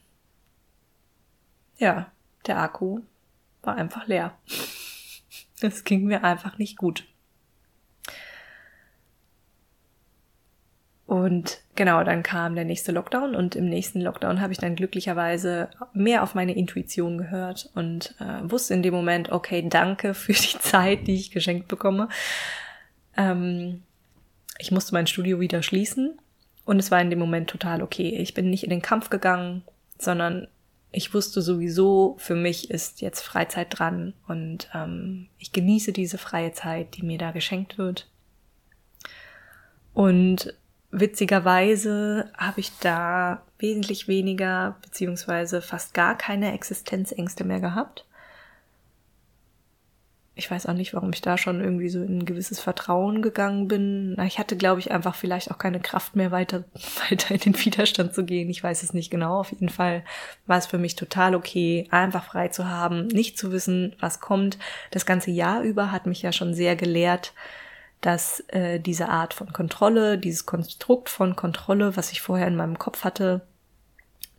ja, 1.78 2.10
der 2.46 2.58
Akku 2.58 3.00
war 3.62 3.76
einfach 3.76 4.06
leer. 4.06 4.36
Es 5.60 5.84
ging 5.84 6.04
mir 6.04 6.24
einfach 6.24 6.58
nicht 6.58 6.76
gut. 6.76 7.06
Und 11.06 11.60
genau, 11.74 12.02
dann 12.02 12.22
kam 12.22 12.54
der 12.54 12.64
nächste 12.64 12.90
Lockdown 12.90 13.34
und 13.34 13.56
im 13.56 13.66
nächsten 13.66 14.00
Lockdown 14.00 14.40
habe 14.40 14.52
ich 14.52 14.58
dann 14.58 14.74
glücklicherweise 14.74 15.68
mehr 15.92 16.22
auf 16.22 16.34
meine 16.34 16.56
Intuition 16.56 17.18
gehört 17.18 17.70
und 17.74 18.14
äh, 18.20 18.50
wusste 18.50 18.74
in 18.74 18.82
dem 18.82 18.94
Moment, 18.94 19.30
okay, 19.30 19.64
danke 19.68 20.14
für 20.14 20.32
die 20.32 20.58
Zeit, 20.60 21.06
die 21.06 21.14
ich 21.14 21.30
geschenkt 21.30 21.68
bekomme. 21.68 22.08
Ähm, 23.16 23.82
ich 24.58 24.70
musste 24.70 24.94
mein 24.94 25.06
Studio 25.06 25.40
wieder 25.40 25.62
schließen 25.62 26.18
und 26.64 26.78
es 26.78 26.90
war 26.90 27.00
in 27.00 27.10
dem 27.10 27.18
Moment 27.18 27.50
total 27.50 27.82
okay. 27.82 28.16
Ich 28.16 28.34
bin 28.34 28.50
nicht 28.50 28.64
in 28.64 28.70
den 28.70 28.82
Kampf 28.82 29.10
gegangen, 29.10 29.62
sondern 29.98 30.48
ich 30.92 31.12
wusste 31.12 31.42
sowieso, 31.42 32.14
für 32.18 32.36
mich 32.36 32.70
ist 32.70 33.00
jetzt 33.00 33.22
Freizeit 33.22 33.78
dran 33.78 34.14
und 34.28 34.68
ähm, 34.74 35.28
ich 35.38 35.52
genieße 35.52 35.92
diese 35.92 36.18
freie 36.18 36.52
Zeit, 36.52 36.96
die 36.96 37.02
mir 37.02 37.18
da 37.18 37.32
geschenkt 37.32 37.78
wird. 37.78 38.08
Und 39.92 40.54
witzigerweise 40.92 42.30
habe 42.36 42.60
ich 42.60 42.70
da 42.78 43.42
wesentlich 43.58 44.06
weniger 44.06 44.76
beziehungsweise 44.82 45.62
fast 45.62 45.94
gar 45.94 46.16
keine 46.16 46.52
Existenzängste 46.52 47.42
mehr 47.44 47.60
gehabt. 47.60 48.06
Ich 50.36 50.50
weiß 50.50 50.66
auch 50.66 50.72
nicht, 50.72 50.94
warum 50.94 51.12
ich 51.12 51.20
da 51.20 51.38
schon 51.38 51.60
irgendwie 51.60 51.88
so 51.88 52.02
in 52.02 52.18
ein 52.18 52.24
gewisses 52.24 52.58
Vertrauen 52.58 53.22
gegangen 53.22 53.68
bin. 53.68 54.16
Ich 54.26 54.40
hatte, 54.40 54.56
glaube 54.56 54.80
ich, 54.80 54.90
einfach 54.90 55.14
vielleicht 55.14 55.50
auch 55.50 55.58
keine 55.58 55.78
Kraft 55.78 56.16
mehr 56.16 56.32
weiter, 56.32 56.64
weiter 57.08 57.34
in 57.34 57.40
den 57.40 57.64
Widerstand 57.64 58.14
zu 58.14 58.24
gehen. 58.24 58.50
Ich 58.50 58.62
weiß 58.62 58.82
es 58.82 58.92
nicht 58.94 59.10
genau. 59.10 59.38
Auf 59.40 59.52
jeden 59.52 59.68
Fall 59.68 60.04
war 60.46 60.58
es 60.58 60.66
für 60.66 60.78
mich 60.78 60.96
total 60.96 61.36
okay, 61.36 61.86
einfach 61.90 62.24
frei 62.24 62.48
zu 62.48 62.68
haben, 62.68 63.06
nicht 63.08 63.38
zu 63.38 63.52
wissen, 63.52 63.94
was 64.00 64.20
kommt. 64.20 64.58
Das 64.90 65.06
ganze 65.06 65.30
Jahr 65.30 65.62
über 65.62 65.92
hat 65.92 66.06
mich 66.06 66.22
ja 66.22 66.32
schon 66.32 66.52
sehr 66.52 66.74
gelehrt, 66.74 67.32
dass 68.00 68.40
äh, 68.48 68.80
diese 68.80 69.08
Art 69.08 69.34
von 69.34 69.52
Kontrolle, 69.52 70.18
dieses 70.18 70.46
Konstrukt 70.46 71.08
von 71.08 71.36
Kontrolle, 71.36 71.96
was 71.96 72.10
ich 72.10 72.20
vorher 72.20 72.48
in 72.48 72.56
meinem 72.56 72.78
Kopf 72.78 73.04
hatte, 73.04 73.42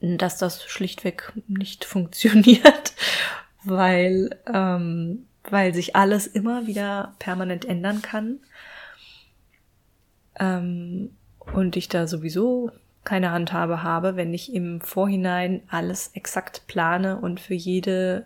dass 0.02 0.38
das 0.38 0.66
schlichtweg 0.66 1.32
nicht 1.48 1.86
funktioniert, 1.86 2.94
weil 3.64 4.38
ähm, 4.54 5.26
weil 5.50 5.74
sich 5.74 5.96
alles 5.96 6.28
immer 6.28 6.68
wieder 6.68 7.16
permanent 7.20 7.66
ändern 7.66 8.02
kann. 8.02 8.40
Ähm, 10.40 11.12
und 11.54 11.76
ich 11.76 11.90
da 11.90 12.08
sowieso 12.08 12.72
keine 13.04 13.32
Handhabe 13.32 13.84
habe, 13.84 14.16
wenn 14.16 14.34
ich 14.34 14.54
im 14.54 14.82
Vorhinein 14.82 15.62
alles 15.68 16.10
exakt 16.14 16.66
plane 16.68 17.20
und 17.20 17.40
für 17.40 17.54
jede 17.54 18.26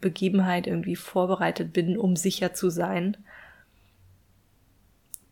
Begebenheit 0.00 0.66
irgendwie 0.66 0.94
vorbereitet 0.94 1.72
bin, 1.72 1.96
um 1.96 2.14
sicher 2.14 2.54
zu 2.54 2.70
sein. 2.70 3.16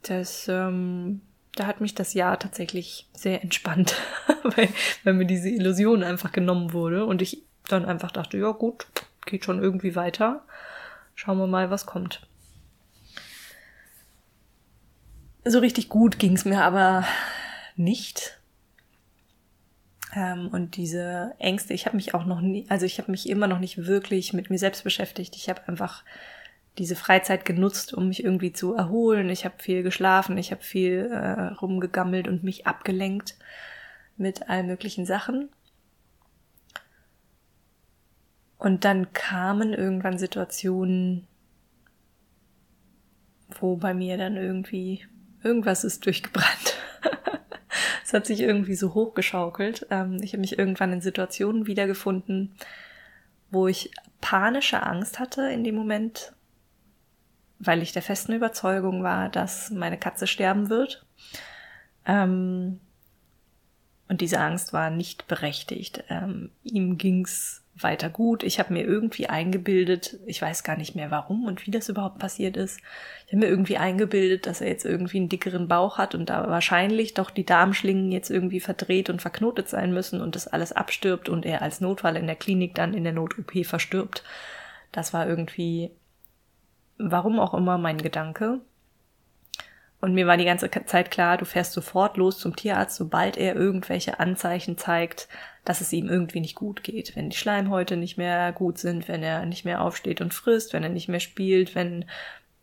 Das, 0.03 0.49
ähm, 0.49 1.21
da 1.55 1.67
hat 1.67 1.81
mich 1.81 1.95
das 1.95 2.15
Jahr 2.15 2.39
tatsächlich 2.39 3.09
sehr 3.13 3.43
entspannt, 3.43 3.97
weil, 4.43 4.69
weil 5.05 5.15
mir 5.15 5.27
diese 5.27 5.51
Illusion 5.51 6.03
einfach 6.03 6.33
genommen 6.33 6.73
wurde 6.73 7.05
und 7.05 7.23
ich 7.23 7.43
dann 7.69 7.85
einfach 7.85 8.11
dachte, 8.11 8.39
ja 8.39 8.53
gut, 8.53 8.87
geht 9.27 9.45
schon 9.45 9.63
irgendwie 9.63 9.95
weiter. 9.97 10.45
Schauen 11.17 11.39
wir 11.39 11.47
mal, 11.47 11.71
was 11.71 11.87
kommt. 11.87 12.29
So 15.45 15.61
richtig 15.61 15.89
gut 15.89 16.19
ging 16.19 16.35
es 16.35 16.45
mir 16.45 16.63
aber 16.63 17.05
nicht. 17.75 18.39
Ähm, 20.15 20.49
und 20.53 20.77
diese 20.77 21.35
Ängste, 21.39 21.73
ich 21.73 21.87
habe 21.87 21.97
mich 21.97 22.15
auch 22.15 22.27
noch 22.27 22.43
nie, 22.43 22.67
also 22.69 22.85
ich 22.85 22.99
habe 22.99 23.11
mich 23.11 23.29
immer 23.29 23.49
noch 23.49 23.59
nicht 23.59 23.87
wirklich 23.87 24.35
mit 24.35 24.51
mir 24.51 24.59
selbst 24.59 24.85
beschäftigt. 24.85 25.37
Ich 25.37 25.49
habe 25.49 25.67
einfach 25.67 26.05
diese 26.77 26.97
Freizeit 26.97 27.47
genutzt, 27.47 27.95
um 27.95 28.09
mich 28.09 28.23
irgendwie 28.23 28.53
zu 28.53 28.75
erholen. 28.75 29.31
Ich 29.31 29.47
habe 29.47 29.55
viel 29.59 29.83
geschlafen, 29.83 30.37
ich 30.37 30.51
habe 30.51 30.63
viel 30.63 31.11
äh, 31.11 31.55
rumgegammelt 31.55 32.29
und 32.29 32.45
mich 32.45 32.67
abgelenkt 32.67 33.37
mit 34.19 34.51
allen 34.51 34.67
möglichen 34.67 35.07
Sachen. 35.07 35.49
Und 38.59 38.85
dann 38.85 39.13
kamen 39.13 39.73
irgendwann 39.73 40.19
Situationen, 40.19 41.27
wo 43.61 43.77
bei 43.77 43.95
mir 43.95 44.17
dann 44.17 44.37
irgendwie 44.37 45.05
irgendwas 45.43 45.85
ist 45.85 46.05
durchgebrannt. 46.07 46.79
es 48.05 48.13
hat 48.13 48.27
sich 48.27 48.41
irgendwie 48.41 48.75
so 48.75 48.95
hochgeschaukelt. 48.95 49.87
Ähm, 49.91 50.19
ich 50.23 50.33
habe 50.33 50.41
mich 50.41 50.59
irgendwann 50.59 50.93
in 50.93 51.01
Situationen 51.01 51.67
wiedergefunden, 51.67 52.55
wo 53.51 53.69
ich 53.69 53.91
panische 54.21 54.83
Angst 54.83 55.19
hatte 55.19 55.51
in 55.51 55.63
dem 55.63 55.75
Moment, 55.75 56.33
weil 57.59 57.83
ich 57.83 57.93
der 57.93 58.03
festen 58.03 58.33
Überzeugung 58.33 59.03
war, 59.03 59.29
dass 59.29 59.71
meine 59.71 59.99
Katze 59.99 60.27
sterben 60.27 60.69
wird. 60.69 61.05
Ähm, 62.07 62.81
und 64.09 64.21
diese 64.21 64.41
Angst 64.41 64.73
war 64.73 64.91
nicht 64.91 65.27
berechtigt. 65.27 66.05
Ähm, 66.09 66.51
ihm 66.63 66.97
ging's 66.97 67.66
weiter 67.79 68.09
gut. 68.09 68.43
Ich 68.43 68.59
habe 68.59 68.73
mir 68.73 68.85
irgendwie 68.85 69.29
eingebildet, 69.29 70.19
ich 70.25 70.41
weiß 70.41 70.65
gar 70.65 70.77
nicht 70.77 70.95
mehr 70.95 71.11
warum 71.11 71.45
und 71.45 71.67
wie 71.67 71.71
das 71.71 71.89
überhaupt 71.89 72.19
passiert 72.19 72.57
ist. 72.57 72.81
Ich 73.27 73.33
habe 73.33 73.45
mir 73.45 73.49
irgendwie 73.49 73.77
eingebildet, 73.77 74.47
dass 74.47 74.61
er 74.61 74.69
jetzt 74.69 74.87
irgendwie 74.87 75.19
einen 75.19 75.29
dickeren 75.29 75.69
Bauch 75.69 75.99
hat 75.99 76.15
und 76.15 76.31
da 76.31 76.49
wahrscheinlich 76.49 77.15
doch 77.15 77.31
die 77.31 77.45
Darmschlingen 77.45 78.13
jetzt 78.13 78.31
irgendwie 78.31 78.61
verdreht 78.61 79.11
und 79.11 79.21
verknotet 79.21 79.69
sein 79.69 79.93
müssen 79.93 80.21
und 80.23 80.35
das 80.35 80.49
alles 80.49 80.73
abstirbt 80.73 81.29
und 81.29 81.45
er 81.45 81.61
als 81.63 81.81
Notfall 81.81 82.17
in 82.17 82.27
der 82.27 82.37
Klinik 82.37 82.75
dann 82.75 82.95
in 82.95 83.05
der 83.05 83.13
Not-OP 83.13 83.67
verstirbt. 83.67 84.25
Das 84.93 85.13
war 85.13 85.29
irgendwie, 85.29 85.91
warum 86.97 87.39
auch 87.39 87.53
immer, 87.53 87.77
mein 87.77 87.99
Gedanke. 87.99 88.61
Und 90.01 90.15
mir 90.15 90.27
war 90.27 90.37
die 90.37 90.45
ganze 90.45 90.71
Zeit 90.71 91.11
klar, 91.11 91.37
du 91.37 91.45
fährst 91.45 91.73
sofort 91.73 92.17
los 92.17 92.39
zum 92.39 92.55
Tierarzt, 92.55 92.97
sobald 92.97 93.37
er 93.37 93.57
irgendwelche 93.57 94.21
Anzeichen 94.21 94.79
zeigt, 94.79 95.29
dass 95.67 95.81
es 95.81 95.93
ihm 95.93 96.09
irgendwie 96.09 96.41
nicht 96.41 96.55
gut 96.55 96.85
geht. 96.85 97.17
Wenn 97.17 97.29
die 97.29 97.37
Schleimhäute 97.37 97.97
nicht 97.97 98.17
mehr 98.17 98.53
gut 98.53 98.79
sind, 98.79 99.09
wenn 99.09 99.23
er 99.25 99.45
nicht 99.45 99.65
mehr 99.65 99.83
aufsteht 99.83 100.21
und 100.21 100.33
frisst, 100.33 100.73
wenn 100.73 100.85
er 100.85 100.89
nicht 100.89 101.09
mehr 101.09 101.21
spielt, 101.21 101.75
wenn, 101.75 102.05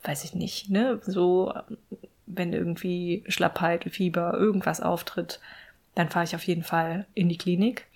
weiß 0.04 0.24
ich 0.24 0.34
nicht, 0.34 0.70
ne, 0.70 1.00
so, 1.06 1.54
wenn 2.26 2.54
irgendwie 2.54 3.26
Schlappheit, 3.28 3.84
Fieber, 3.92 4.34
irgendwas 4.36 4.80
auftritt, 4.80 5.42
dann 5.96 6.10
fahre 6.10 6.24
ich 6.24 6.34
auf 6.34 6.48
jeden 6.48 6.64
Fall 6.64 7.06
in 7.14 7.28
die 7.28 7.38
Klinik. 7.38 7.88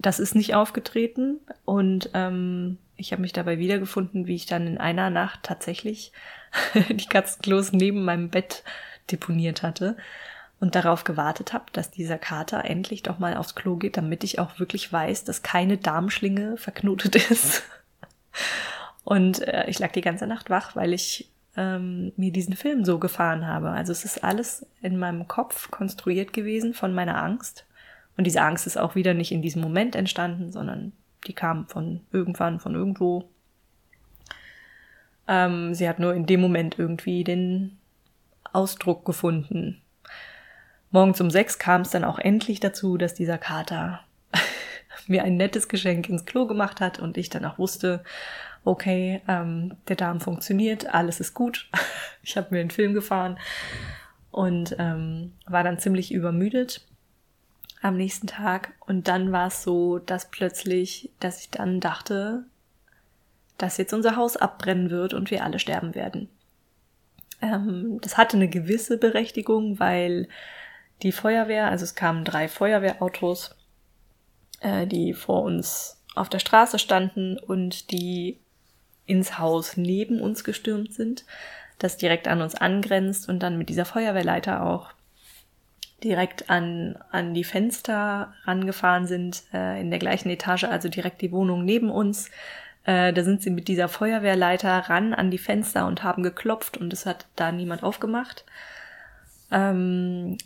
Das 0.00 0.18
ist 0.18 0.34
nicht 0.34 0.56
aufgetreten 0.56 1.38
und 1.64 2.10
ähm, 2.12 2.78
ich 2.96 3.12
habe 3.12 3.22
mich 3.22 3.32
dabei 3.32 3.58
wiedergefunden, 3.58 4.26
wie 4.26 4.34
ich 4.34 4.46
dann 4.46 4.66
in 4.66 4.78
einer 4.78 5.08
Nacht 5.08 5.44
tatsächlich 5.44 6.10
die 6.90 7.06
Katzenklos 7.06 7.72
neben 7.72 8.04
meinem 8.04 8.28
Bett 8.28 8.64
deponiert 9.08 9.62
hatte 9.62 9.96
und 10.58 10.74
darauf 10.74 11.04
gewartet 11.04 11.52
habe, 11.52 11.66
dass 11.72 11.90
dieser 11.90 12.18
Kater 12.18 12.64
endlich 12.64 13.02
doch 13.02 13.18
mal 13.18 13.36
aufs 13.36 13.54
Klo 13.54 13.76
geht, 13.76 13.96
damit 13.96 14.24
ich 14.24 14.38
auch 14.38 14.58
wirklich 14.58 14.92
weiß, 14.92 15.24
dass 15.24 15.42
keine 15.42 15.76
Darmschlinge 15.76 16.56
verknotet 16.56 17.16
ist. 17.30 17.62
Und 19.04 19.46
äh, 19.46 19.68
ich 19.68 19.78
lag 19.78 19.92
die 19.92 20.00
ganze 20.00 20.26
Nacht 20.26 20.50
wach, 20.50 20.74
weil 20.74 20.92
ich 20.92 21.30
ähm, 21.56 22.12
mir 22.16 22.32
diesen 22.32 22.56
Film 22.56 22.84
so 22.84 22.98
gefahren 22.98 23.46
habe. 23.46 23.70
Also 23.70 23.92
es 23.92 24.04
ist 24.04 24.24
alles 24.24 24.66
in 24.82 24.98
meinem 24.98 25.28
Kopf 25.28 25.70
konstruiert 25.70 26.32
gewesen 26.32 26.74
von 26.74 26.94
meiner 26.94 27.22
Angst. 27.22 27.66
Und 28.16 28.24
diese 28.24 28.42
Angst 28.42 28.66
ist 28.66 28.78
auch 28.78 28.94
wieder 28.94 29.14
nicht 29.14 29.32
in 29.32 29.42
diesem 29.42 29.62
Moment 29.62 29.94
entstanden, 29.94 30.52
sondern 30.52 30.92
die 31.26 31.34
kam 31.34 31.66
von 31.66 32.00
irgendwann, 32.12 32.60
von 32.60 32.74
irgendwo. 32.74 33.28
Ähm, 35.28 35.74
sie 35.74 35.88
hat 35.88 35.98
nur 35.98 36.14
in 36.14 36.26
dem 36.26 36.40
Moment 36.40 36.78
irgendwie 36.78 37.24
den 37.24 37.78
Ausdruck 38.52 39.04
gefunden. 39.04 39.82
Morgens 40.96 41.20
um 41.20 41.28
sechs 41.28 41.58
kam 41.58 41.82
es 41.82 41.90
dann 41.90 42.04
auch 42.04 42.18
endlich 42.18 42.58
dazu, 42.58 42.96
dass 42.96 43.12
dieser 43.12 43.36
Kater 43.36 44.00
mir 45.06 45.24
ein 45.24 45.36
nettes 45.36 45.68
Geschenk 45.68 46.08
ins 46.08 46.24
Klo 46.24 46.46
gemacht 46.46 46.80
hat 46.80 46.98
und 46.98 47.18
ich 47.18 47.28
dann 47.28 47.44
auch 47.44 47.58
wusste, 47.58 48.02
okay, 48.64 49.20
ähm, 49.28 49.76
der 49.88 49.96
Darm 49.96 50.22
funktioniert, 50.22 50.94
alles 50.94 51.20
ist 51.20 51.34
gut. 51.34 51.68
ich 52.22 52.38
habe 52.38 52.46
mir 52.54 52.62
einen 52.62 52.70
Film 52.70 52.94
gefahren 52.94 53.38
und 54.30 54.74
ähm, 54.78 55.34
war 55.44 55.62
dann 55.62 55.78
ziemlich 55.78 56.14
übermüdet 56.14 56.80
am 57.82 57.98
nächsten 57.98 58.26
Tag. 58.26 58.72
Und 58.86 59.06
dann 59.06 59.32
war 59.32 59.48
es 59.48 59.62
so, 59.62 59.98
dass 59.98 60.30
plötzlich, 60.30 61.10
dass 61.20 61.42
ich 61.42 61.50
dann 61.50 61.78
dachte, 61.78 62.44
dass 63.58 63.76
jetzt 63.76 63.92
unser 63.92 64.16
Haus 64.16 64.38
abbrennen 64.38 64.88
wird 64.88 65.12
und 65.12 65.30
wir 65.30 65.44
alle 65.44 65.58
sterben 65.58 65.94
werden. 65.94 66.30
Ähm, 67.42 67.98
das 68.00 68.16
hatte 68.16 68.38
eine 68.38 68.48
gewisse 68.48 68.96
Berechtigung, 68.96 69.78
weil 69.78 70.28
die 71.02 71.12
Feuerwehr, 71.12 71.68
also 71.68 71.84
es 71.84 71.94
kamen 71.94 72.24
drei 72.24 72.48
Feuerwehrautos, 72.48 73.54
äh, 74.60 74.86
die 74.86 75.12
vor 75.12 75.42
uns 75.42 76.02
auf 76.14 76.28
der 76.28 76.38
Straße 76.38 76.78
standen 76.78 77.38
und 77.38 77.90
die 77.90 78.40
ins 79.04 79.38
Haus 79.38 79.76
neben 79.76 80.20
uns 80.20 80.44
gestürmt 80.44 80.92
sind, 80.92 81.24
das 81.78 81.96
direkt 81.96 82.26
an 82.26 82.40
uns 82.40 82.54
angrenzt 82.54 83.28
und 83.28 83.40
dann 83.40 83.58
mit 83.58 83.68
dieser 83.68 83.84
Feuerwehrleiter 83.84 84.64
auch 84.64 84.92
direkt 86.02 86.50
an, 86.50 86.98
an 87.10 87.34
die 87.34 87.44
Fenster 87.44 88.34
rangefahren 88.44 89.06
sind, 89.06 89.44
äh, 89.52 89.80
in 89.80 89.90
der 89.90 89.98
gleichen 89.98 90.30
Etage, 90.30 90.64
also 90.64 90.88
direkt 90.88 91.22
die 91.22 91.32
Wohnung 91.32 91.64
neben 91.64 91.90
uns. 91.90 92.30
Äh, 92.84 93.12
da 93.12 93.24
sind 93.24 93.42
sie 93.42 93.50
mit 93.50 93.68
dieser 93.68 93.88
Feuerwehrleiter 93.88 94.70
ran 94.70 95.14
an 95.14 95.30
die 95.30 95.38
Fenster 95.38 95.86
und 95.86 96.02
haben 96.02 96.22
geklopft 96.22 96.76
und 96.76 96.92
es 96.92 97.06
hat 97.06 97.26
da 97.34 97.50
niemand 97.50 97.82
aufgemacht. 97.82 98.44
Ähm, 99.50 100.36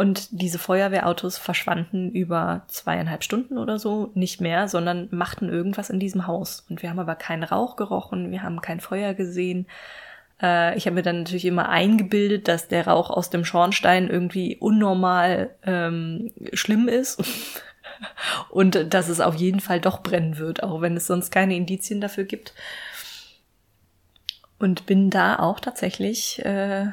und 0.00 0.28
diese 0.30 0.58
Feuerwehrautos 0.58 1.36
verschwanden 1.36 2.10
über 2.12 2.62
zweieinhalb 2.68 3.22
Stunden 3.22 3.58
oder 3.58 3.78
so 3.78 4.10
nicht 4.14 4.40
mehr, 4.40 4.66
sondern 4.66 5.08
machten 5.10 5.50
irgendwas 5.50 5.90
in 5.90 6.00
diesem 6.00 6.26
Haus. 6.26 6.64
Und 6.70 6.80
wir 6.80 6.88
haben 6.88 6.98
aber 6.98 7.16
keinen 7.16 7.42
Rauch 7.42 7.76
gerochen, 7.76 8.30
wir 8.30 8.42
haben 8.42 8.62
kein 8.62 8.80
Feuer 8.80 9.12
gesehen. 9.12 9.66
Äh, 10.40 10.74
ich 10.78 10.86
habe 10.86 10.94
mir 10.94 11.02
dann 11.02 11.18
natürlich 11.18 11.44
immer 11.44 11.68
eingebildet, 11.68 12.48
dass 12.48 12.66
der 12.66 12.86
Rauch 12.86 13.10
aus 13.10 13.28
dem 13.28 13.44
Schornstein 13.44 14.08
irgendwie 14.08 14.56
unnormal 14.56 15.50
ähm, 15.64 16.30
schlimm 16.54 16.88
ist. 16.88 17.22
Und 18.48 18.94
dass 18.94 19.10
es 19.10 19.20
auf 19.20 19.34
jeden 19.34 19.60
Fall 19.60 19.82
doch 19.82 20.02
brennen 20.02 20.38
wird, 20.38 20.62
auch 20.62 20.80
wenn 20.80 20.96
es 20.96 21.08
sonst 21.08 21.30
keine 21.30 21.56
Indizien 21.56 22.00
dafür 22.00 22.24
gibt. 22.24 22.54
Und 24.58 24.86
bin 24.86 25.10
da 25.10 25.38
auch 25.38 25.60
tatsächlich 25.60 26.42
äh, 26.42 26.86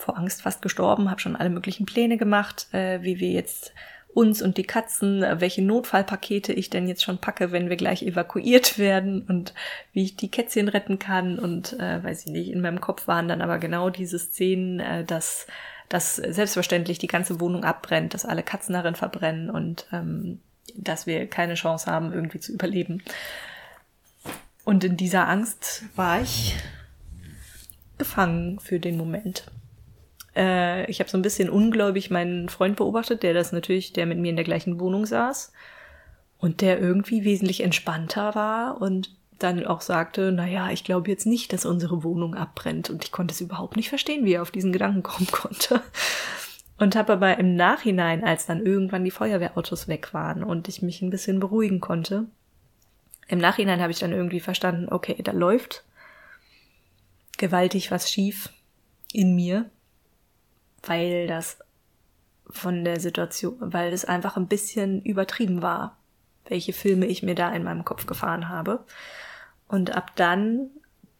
vor 0.00 0.18
Angst 0.18 0.42
fast 0.42 0.62
gestorben, 0.62 1.10
habe 1.10 1.20
schon 1.20 1.36
alle 1.36 1.50
möglichen 1.50 1.86
Pläne 1.86 2.16
gemacht, 2.16 2.68
äh, 2.72 3.02
wie 3.02 3.20
wir 3.20 3.30
jetzt 3.30 3.72
uns 4.12 4.42
und 4.42 4.56
die 4.56 4.64
Katzen, 4.64 5.24
welche 5.36 5.62
Notfallpakete 5.62 6.52
ich 6.52 6.68
denn 6.68 6.88
jetzt 6.88 7.04
schon 7.04 7.18
packe, 7.18 7.52
wenn 7.52 7.68
wir 7.68 7.76
gleich 7.76 8.02
evakuiert 8.02 8.78
werden 8.78 9.22
und 9.22 9.54
wie 9.92 10.04
ich 10.04 10.16
die 10.16 10.30
Kätzchen 10.30 10.68
retten 10.68 10.98
kann 10.98 11.38
und 11.38 11.78
äh, 11.78 12.02
weiß 12.02 12.26
ich 12.26 12.32
nicht, 12.32 12.50
in 12.50 12.60
meinem 12.60 12.80
Kopf 12.80 13.06
waren 13.06 13.28
dann 13.28 13.42
aber 13.42 13.58
genau 13.58 13.90
diese 13.90 14.18
Szenen, 14.18 14.80
äh, 14.80 15.04
dass 15.04 15.46
dass 15.90 16.14
selbstverständlich 16.14 17.00
die 17.00 17.08
ganze 17.08 17.40
Wohnung 17.40 17.64
abbrennt, 17.64 18.14
dass 18.14 18.24
alle 18.24 18.44
Katzen 18.44 18.74
darin 18.74 18.94
verbrennen 18.94 19.50
und 19.50 19.88
ähm, 19.92 20.38
dass 20.76 21.06
wir 21.08 21.26
keine 21.26 21.54
Chance 21.54 21.90
haben, 21.90 22.12
irgendwie 22.12 22.38
zu 22.38 22.52
überleben. 22.52 23.02
Und 24.64 24.84
in 24.84 24.96
dieser 24.96 25.28
Angst 25.28 25.82
war 25.96 26.22
ich 26.22 26.54
gefangen 27.98 28.60
für 28.60 28.78
den 28.78 28.96
Moment. 28.96 29.46
Äh, 30.36 30.90
ich 30.90 31.00
habe 31.00 31.10
so 31.10 31.18
ein 31.18 31.22
bisschen 31.22 31.50
ungläubig 31.50 32.10
meinen 32.10 32.48
Freund 32.48 32.76
beobachtet, 32.76 33.22
der 33.22 33.34
das 33.34 33.52
natürlich, 33.52 33.92
der 33.92 34.06
mit 34.06 34.18
mir 34.18 34.30
in 34.30 34.36
der 34.36 34.44
gleichen 34.44 34.80
Wohnung 34.80 35.06
saß 35.06 35.52
und 36.38 36.60
der 36.60 36.80
irgendwie 36.80 37.24
wesentlich 37.24 37.62
entspannter 37.62 38.34
war 38.34 38.80
und 38.80 39.14
dann 39.38 39.66
auch 39.66 39.80
sagte, 39.80 40.32
naja, 40.32 40.70
ich 40.70 40.84
glaube 40.84 41.10
jetzt 41.10 41.26
nicht, 41.26 41.52
dass 41.52 41.64
unsere 41.64 42.04
Wohnung 42.04 42.34
abbrennt. 42.34 42.90
Und 42.90 43.04
ich 43.04 43.12
konnte 43.12 43.32
es 43.32 43.40
überhaupt 43.40 43.76
nicht 43.76 43.88
verstehen, 43.88 44.24
wie 44.24 44.34
er 44.34 44.42
auf 44.42 44.50
diesen 44.50 44.72
Gedanken 44.72 45.02
kommen 45.02 45.26
konnte. 45.32 45.82
Und 46.78 46.96
habe 46.96 47.14
aber 47.14 47.38
im 47.38 47.56
Nachhinein, 47.56 48.24
als 48.24 48.46
dann 48.46 48.64
irgendwann 48.64 49.04
die 49.04 49.10
Feuerwehrautos 49.10 49.88
weg 49.88 50.14
waren 50.14 50.42
und 50.42 50.68
ich 50.68 50.82
mich 50.82 51.02
ein 51.02 51.10
bisschen 51.10 51.40
beruhigen 51.40 51.80
konnte, 51.80 52.26
im 53.28 53.38
Nachhinein 53.38 53.80
habe 53.80 53.92
ich 53.92 53.98
dann 53.98 54.12
irgendwie 54.12 54.40
verstanden, 54.40 54.88
okay, 54.90 55.16
da 55.22 55.32
läuft 55.32 55.84
gewaltig 57.38 57.90
was 57.90 58.10
schief 58.10 58.50
in 59.12 59.34
mir, 59.34 59.70
weil 60.82 61.26
das 61.26 61.58
von 62.48 62.84
der 62.84 63.00
Situation, 63.00 63.56
weil 63.60 63.92
es 63.92 64.04
einfach 64.04 64.36
ein 64.36 64.48
bisschen 64.48 65.02
übertrieben 65.02 65.62
war, 65.62 65.96
welche 66.46 66.72
Filme 66.72 67.06
ich 67.06 67.22
mir 67.22 67.34
da 67.34 67.52
in 67.52 67.64
meinem 67.64 67.84
Kopf 67.84 68.06
gefahren 68.06 68.48
habe. 68.48 68.84
Und 69.68 69.94
ab 69.94 70.12
dann 70.16 70.70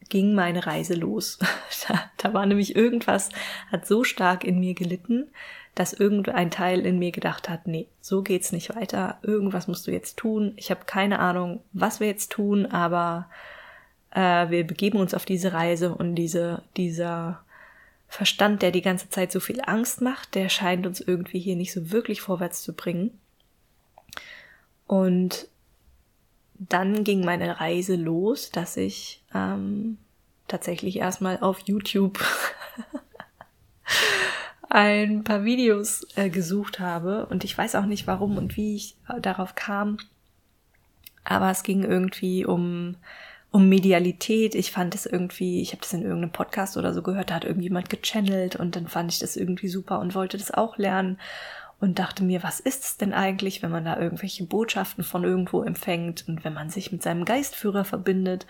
ging 0.08 0.34
meine 0.34 0.66
Reise 0.66 0.94
los. 0.94 1.38
da, 1.88 2.10
da 2.16 2.34
war 2.34 2.46
nämlich 2.46 2.74
irgendwas, 2.74 3.30
hat 3.70 3.86
so 3.86 4.04
stark 4.04 4.44
in 4.44 4.58
mir 4.58 4.74
gelitten, 4.74 5.28
dass 5.74 5.92
irgendein 5.92 6.50
Teil 6.50 6.84
in 6.84 6.98
mir 6.98 7.12
gedacht 7.12 7.48
hat, 7.48 7.66
nee, 7.66 7.88
so 8.00 8.22
geht's 8.22 8.50
nicht 8.50 8.74
weiter, 8.74 9.18
irgendwas 9.22 9.68
musst 9.68 9.86
du 9.86 9.92
jetzt 9.92 10.16
tun. 10.16 10.52
Ich 10.56 10.70
habe 10.70 10.84
keine 10.84 11.20
Ahnung, 11.20 11.62
was 11.72 12.00
wir 12.00 12.08
jetzt 12.08 12.32
tun, 12.32 12.66
aber 12.66 13.28
äh, 14.10 14.50
wir 14.50 14.66
begeben 14.66 14.98
uns 14.98 15.14
auf 15.14 15.24
diese 15.24 15.52
Reise 15.52 15.94
und 15.94 16.16
diese, 16.16 16.62
dieser 16.76 17.44
Verstand, 18.10 18.60
der 18.60 18.72
die 18.72 18.82
ganze 18.82 19.08
Zeit 19.08 19.30
so 19.30 19.38
viel 19.38 19.62
Angst 19.64 20.00
macht, 20.00 20.34
der 20.34 20.48
scheint 20.48 20.84
uns 20.84 21.00
irgendwie 21.00 21.38
hier 21.38 21.54
nicht 21.54 21.72
so 21.72 21.92
wirklich 21.92 22.20
vorwärts 22.20 22.60
zu 22.60 22.74
bringen. 22.74 23.16
Und 24.88 25.46
dann 26.54 27.04
ging 27.04 27.24
meine 27.24 27.60
Reise 27.60 27.94
los, 27.94 28.50
dass 28.50 28.76
ich 28.76 29.22
ähm, 29.32 29.96
tatsächlich 30.48 30.96
erstmal 30.96 31.38
auf 31.38 31.60
YouTube 31.60 32.18
ein 34.68 35.22
paar 35.22 35.44
Videos 35.44 36.04
äh, 36.16 36.30
gesucht 36.30 36.80
habe 36.80 37.26
und 37.26 37.44
ich 37.44 37.56
weiß 37.56 37.76
auch 37.76 37.86
nicht 37.86 38.08
warum 38.08 38.38
und 38.38 38.56
wie 38.56 38.74
ich 38.74 38.96
darauf 39.20 39.54
kam, 39.54 39.98
aber 41.22 41.48
es 41.52 41.62
ging 41.62 41.84
irgendwie 41.84 42.44
um 42.44 42.96
um 43.50 43.68
Medialität. 43.68 44.54
Ich 44.54 44.70
fand 44.70 44.94
es 44.94 45.06
irgendwie, 45.06 45.60
ich 45.60 45.72
habe 45.72 45.82
das 45.82 45.92
in 45.92 46.02
irgendeinem 46.02 46.32
Podcast 46.32 46.76
oder 46.76 46.94
so 46.94 47.02
gehört, 47.02 47.30
da 47.30 47.34
hat 47.34 47.44
irgendjemand 47.44 47.90
gechannelt 47.90 48.56
und 48.56 48.76
dann 48.76 48.88
fand 48.88 49.12
ich 49.12 49.18
das 49.18 49.36
irgendwie 49.36 49.68
super 49.68 49.98
und 50.00 50.14
wollte 50.14 50.38
das 50.38 50.52
auch 50.52 50.78
lernen 50.78 51.18
und 51.80 51.98
dachte 51.98 52.22
mir, 52.22 52.42
was 52.42 52.60
ist 52.60 52.84
es 52.84 52.96
denn 52.98 53.12
eigentlich, 53.12 53.62
wenn 53.62 53.70
man 53.70 53.84
da 53.84 53.98
irgendwelche 53.98 54.44
Botschaften 54.44 55.02
von 55.02 55.24
irgendwo 55.24 55.62
empfängt 55.62 56.28
und 56.28 56.44
wenn 56.44 56.54
man 56.54 56.70
sich 56.70 56.92
mit 56.92 57.02
seinem 57.02 57.24
Geistführer 57.24 57.84
verbindet 57.84 58.46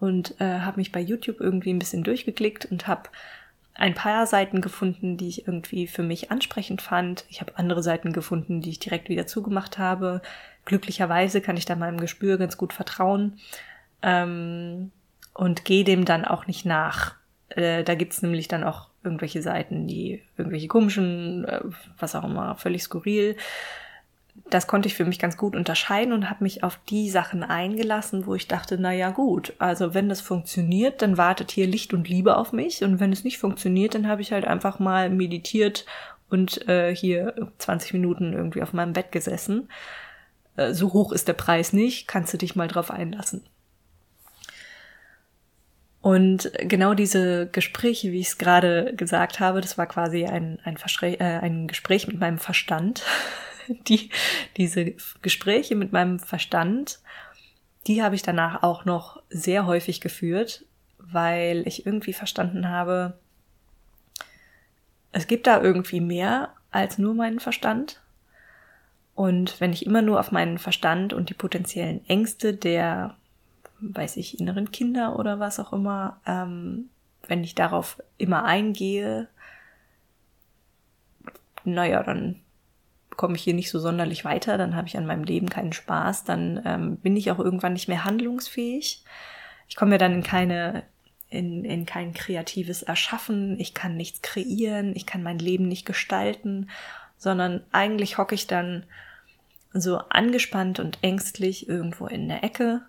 und 0.00 0.40
äh, 0.40 0.60
habe 0.60 0.78
mich 0.78 0.92
bei 0.92 1.00
YouTube 1.00 1.40
irgendwie 1.40 1.72
ein 1.72 1.80
bisschen 1.80 2.04
durchgeklickt 2.04 2.66
und 2.66 2.86
habe 2.86 3.10
ein 3.74 3.94
paar 3.94 4.26
Seiten 4.26 4.60
gefunden, 4.60 5.16
die 5.16 5.28
ich 5.28 5.46
irgendwie 5.46 5.86
für 5.86 6.02
mich 6.02 6.30
ansprechend 6.30 6.82
fand. 6.82 7.24
Ich 7.28 7.40
habe 7.40 7.56
andere 7.58 7.82
Seiten 7.82 8.12
gefunden, 8.12 8.60
die 8.60 8.70
ich 8.70 8.80
direkt 8.80 9.08
wieder 9.08 9.26
zugemacht 9.26 9.78
habe. 9.78 10.20
Glücklicherweise 10.64 11.40
kann 11.40 11.56
ich 11.56 11.64
da 11.64 11.76
meinem 11.76 11.98
Gespür 11.98 12.38
ganz 12.38 12.56
gut 12.56 12.72
vertrauen 12.72 13.38
ähm, 14.02 14.90
und 15.34 15.64
gehe 15.64 15.84
dem 15.84 16.04
dann 16.04 16.24
auch 16.24 16.46
nicht 16.46 16.64
nach. 16.64 17.14
Äh, 17.48 17.84
da 17.84 17.94
gibt's 17.94 18.22
nämlich 18.22 18.48
dann 18.48 18.64
auch 18.64 18.88
irgendwelche 19.02 19.42
Seiten, 19.42 19.86
die 19.86 20.22
irgendwelche 20.36 20.68
komischen, 20.68 21.44
äh, 21.44 21.60
was 21.98 22.14
auch 22.14 22.24
immer, 22.24 22.56
völlig 22.56 22.82
skurril. 22.82 23.36
Das 24.50 24.66
konnte 24.66 24.86
ich 24.86 24.94
für 24.94 25.04
mich 25.04 25.18
ganz 25.18 25.36
gut 25.36 25.56
unterscheiden 25.56 26.12
und 26.12 26.30
habe 26.30 26.44
mich 26.44 26.62
auf 26.62 26.78
die 26.88 27.10
Sachen 27.10 27.42
eingelassen, 27.42 28.26
wo 28.26 28.34
ich 28.34 28.46
dachte, 28.46 28.78
na 28.78 28.92
ja 28.92 29.10
gut, 29.10 29.52
also 29.58 29.94
wenn 29.94 30.08
das 30.08 30.20
funktioniert, 30.20 31.02
dann 31.02 31.16
wartet 31.16 31.50
hier 31.50 31.66
Licht 31.66 31.92
und 31.92 32.08
Liebe 32.08 32.36
auf 32.36 32.52
mich 32.52 32.82
und 32.84 33.00
wenn 33.00 33.12
es 33.12 33.24
nicht 33.24 33.38
funktioniert, 33.38 33.94
dann 33.94 34.06
habe 34.06 34.22
ich 34.22 34.32
halt 34.32 34.46
einfach 34.46 34.78
mal 34.78 35.10
meditiert 35.10 35.86
und 36.30 36.68
äh, 36.68 36.94
hier 36.94 37.50
20 37.58 37.94
Minuten 37.94 38.32
irgendwie 38.32 38.62
auf 38.62 38.72
meinem 38.72 38.92
Bett 38.92 39.10
gesessen. 39.10 39.68
Äh, 40.56 40.72
so 40.72 40.92
hoch 40.92 41.12
ist 41.12 41.28
der 41.28 41.32
Preis 41.32 41.72
nicht, 41.72 42.06
kannst 42.06 42.32
du 42.32 42.38
dich 42.38 42.54
mal 42.54 42.68
drauf 42.68 42.90
einlassen. 42.90 43.44
Und 46.00 46.52
genau 46.60 46.94
diese 46.94 47.48
Gespräche, 47.48 48.12
wie 48.12 48.20
ich 48.20 48.28
es 48.28 48.38
gerade 48.38 48.94
gesagt 48.94 49.40
habe, 49.40 49.60
das 49.60 49.78
war 49.78 49.86
quasi 49.86 50.26
ein, 50.26 50.58
ein, 50.62 50.76
äh, 51.02 51.16
ein 51.18 51.66
Gespräch 51.66 52.06
mit 52.06 52.20
meinem 52.20 52.38
Verstand. 52.38 53.04
Die, 53.86 54.08
diese 54.56 54.94
Gespräche 55.20 55.76
mit 55.76 55.92
meinem 55.92 56.18
Verstand, 56.18 57.00
die 57.86 58.02
habe 58.02 58.14
ich 58.14 58.22
danach 58.22 58.62
auch 58.62 58.86
noch 58.86 59.22
sehr 59.28 59.66
häufig 59.66 60.00
geführt, 60.00 60.64
weil 60.96 61.64
ich 61.66 61.84
irgendwie 61.84 62.14
verstanden 62.14 62.70
habe, 62.70 63.18
es 65.12 65.26
gibt 65.26 65.46
da 65.46 65.60
irgendwie 65.60 66.00
mehr 66.00 66.54
als 66.70 66.96
nur 66.96 67.12
meinen 67.12 67.40
Verstand. 67.40 68.00
Und 69.14 69.60
wenn 69.60 69.72
ich 69.72 69.84
immer 69.84 70.00
nur 70.00 70.20
auf 70.20 70.32
meinen 70.32 70.58
Verstand 70.58 71.12
und 71.12 71.28
die 71.28 71.34
potenziellen 71.34 72.06
Ängste 72.08 72.54
der 72.54 73.16
weiß 73.80 74.16
ich, 74.16 74.40
inneren 74.40 74.70
Kinder 74.70 75.18
oder 75.18 75.38
was 75.40 75.60
auch 75.60 75.72
immer, 75.72 76.20
ähm, 76.26 76.90
wenn 77.26 77.44
ich 77.44 77.54
darauf 77.54 78.02
immer 78.16 78.44
eingehe, 78.44 79.28
naja, 81.64 82.02
dann 82.02 82.40
komme 83.16 83.36
ich 83.36 83.42
hier 83.42 83.54
nicht 83.54 83.70
so 83.70 83.78
sonderlich 83.78 84.24
weiter, 84.24 84.56
dann 84.58 84.76
habe 84.76 84.88
ich 84.88 84.96
an 84.96 85.06
meinem 85.06 85.24
Leben 85.24 85.48
keinen 85.48 85.72
Spaß, 85.72 86.24
dann 86.24 86.62
ähm, 86.64 86.96
bin 86.96 87.16
ich 87.16 87.30
auch 87.30 87.38
irgendwann 87.38 87.72
nicht 87.72 87.88
mehr 87.88 88.04
handlungsfähig. 88.04 89.04
Ich 89.68 89.76
komme 89.76 89.92
ja 89.92 89.98
dann 89.98 90.14
in 90.14 90.22
keine, 90.22 90.84
in, 91.28 91.64
in 91.64 91.84
kein 91.84 92.14
kreatives 92.14 92.82
Erschaffen, 92.82 93.58
ich 93.58 93.74
kann 93.74 93.96
nichts 93.96 94.22
kreieren, 94.22 94.94
ich 94.94 95.04
kann 95.04 95.22
mein 95.22 95.38
Leben 95.38 95.68
nicht 95.68 95.84
gestalten, 95.84 96.70
sondern 97.16 97.64
eigentlich 97.72 98.18
hocke 98.18 98.34
ich 98.34 98.46
dann 98.46 98.86
so 99.72 99.98
angespannt 99.98 100.78
und 100.78 100.98
ängstlich 101.02 101.68
irgendwo 101.68 102.06
in 102.06 102.28
der 102.28 102.44
Ecke 102.44 102.82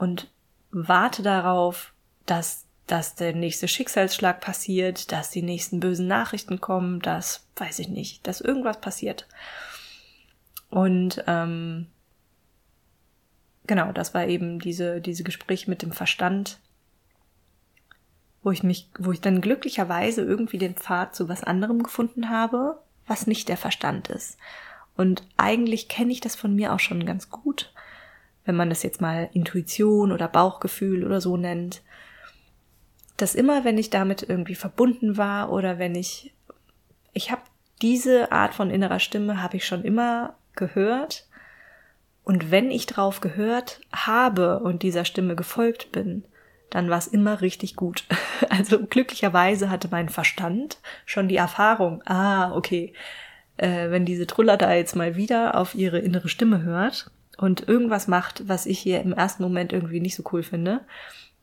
und 0.00 0.30
warte 0.70 1.22
darauf, 1.22 1.92
dass, 2.24 2.64
dass 2.86 3.16
der 3.16 3.34
nächste 3.34 3.68
Schicksalsschlag 3.68 4.40
passiert, 4.40 5.12
dass 5.12 5.28
die 5.28 5.42
nächsten 5.42 5.78
bösen 5.78 6.06
Nachrichten 6.06 6.58
kommen, 6.58 7.00
dass, 7.00 7.46
weiß 7.56 7.80
ich 7.80 7.88
nicht, 7.88 8.26
dass 8.26 8.40
irgendwas 8.40 8.80
passiert. 8.80 9.28
Und 10.70 11.22
ähm, 11.26 11.88
genau, 13.66 13.92
das 13.92 14.14
war 14.14 14.26
eben 14.26 14.58
diese, 14.58 15.02
diese 15.02 15.22
Gespräche 15.22 15.68
mit 15.68 15.82
dem 15.82 15.92
Verstand, 15.92 16.60
wo 18.42 18.50
ich 18.52 18.62
mich, 18.62 18.88
wo 18.98 19.12
ich 19.12 19.20
dann 19.20 19.42
glücklicherweise 19.42 20.22
irgendwie 20.22 20.56
den 20.56 20.76
Pfad 20.76 21.14
zu 21.14 21.28
was 21.28 21.44
anderem 21.44 21.82
gefunden 21.82 22.30
habe, 22.30 22.80
was 23.06 23.26
nicht 23.26 23.50
der 23.50 23.58
Verstand 23.58 24.08
ist. 24.08 24.38
Und 24.96 25.24
eigentlich 25.36 25.88
kenne 25.88 26.10
ich 26.10 26.22
das 26.22 26.36
von 26.36 26.54
mir 26.54 26.72
auch 26.72 26.80
schon 26.80 27.04
ganz 27.04 27.28
gut 27.28 27.70
wenn 28.50 28.56
man 28.56 28.68
das 28.68 28.82
jetzt 28.82 29.00
mal 29.00 29.30
Intuition 29.32 30.10
oder 30.10 30.26
Bauchgefühl 30.26 31.04
oder 31.04 31.20
so 31.20 31.36
nennt, 31.36 31.82
dass 33.16 33.36
immer, 33.36 33.64
wenn 33.64 33.78
ich 33.78 33.90
damit 33.90 34.28
irgendwie 34.28 34.56
verbunden 34.56 35.16
war 35.16 35.52
oder 35.52 35.78
wenn 35.78 35.94
ich, 35.94 36.34
ich 37.12 37.30
habe 37.30 37.42
diese 37.80 38.32
Art 38.32 38.52
von 38.52 38.70
innerer 38.70 38.98
Stimme 38.98 39.40
habe 39.40 39.56
ich 39.56 39.64
schon 39.64 39.84
immer 39.84 40.34
gehört 40.56 41.28
und 42.24 42.50
wenn 42.50 42.72
ich 42.72 42.86
drauf 42.86 43.20
gehört 43.20 43.82
habe 43.92 44.58
und 44.58 44.82
dieser 44.82 45.04
Stimme 45.04 45.36
gefolgt 45.36 45.92
bin, 45.92 46.24
dann 46.70 46.90
war 46.90 46.98
es 46.98 47.06
immer 47.06 47.40
richtig 47.40 47.76
gut. 47.76 48.04
Also 48.48 48.84
glücklicherweise 48.84 49.70
hatte 49.70 49.86
mein 49.92 50.08
Verstand 50.08 50.78
schon 51.06 51.28
die 51.28 51.36
Erfahrung, 51.36 52.02
ah, 52.06 52.52
okay, 52.52 52.94
äh, 53.58 53.90
wenn 53.90 54.04
diese 54.04 54.26
Truller 54.26 54.56
da 54.56 54.74
jetzt 54.74 54.96
mal 54.96 55.14
wieder 55.14 55.56
auf 55.56 55.76
ihre 55.76 56.00
innere 56.00 56.28
Stimme 56.28 56.62
hört, 56.62 57.12
und 57.40 57.66
irgendwas 57.66 58.06
macht, 58.06 58.46
was 58.48 58.66
ich 58.66 58.78
hier 58.78 59.00
im 59.00 59.14
ersten 59.14 59.42
Moment 59.42 59.72
irgendwie 59.72 60.00
nicht 60.00 60.14
so 60.14 60.22
cool 60.30 60.42
finde, 60.42 60.82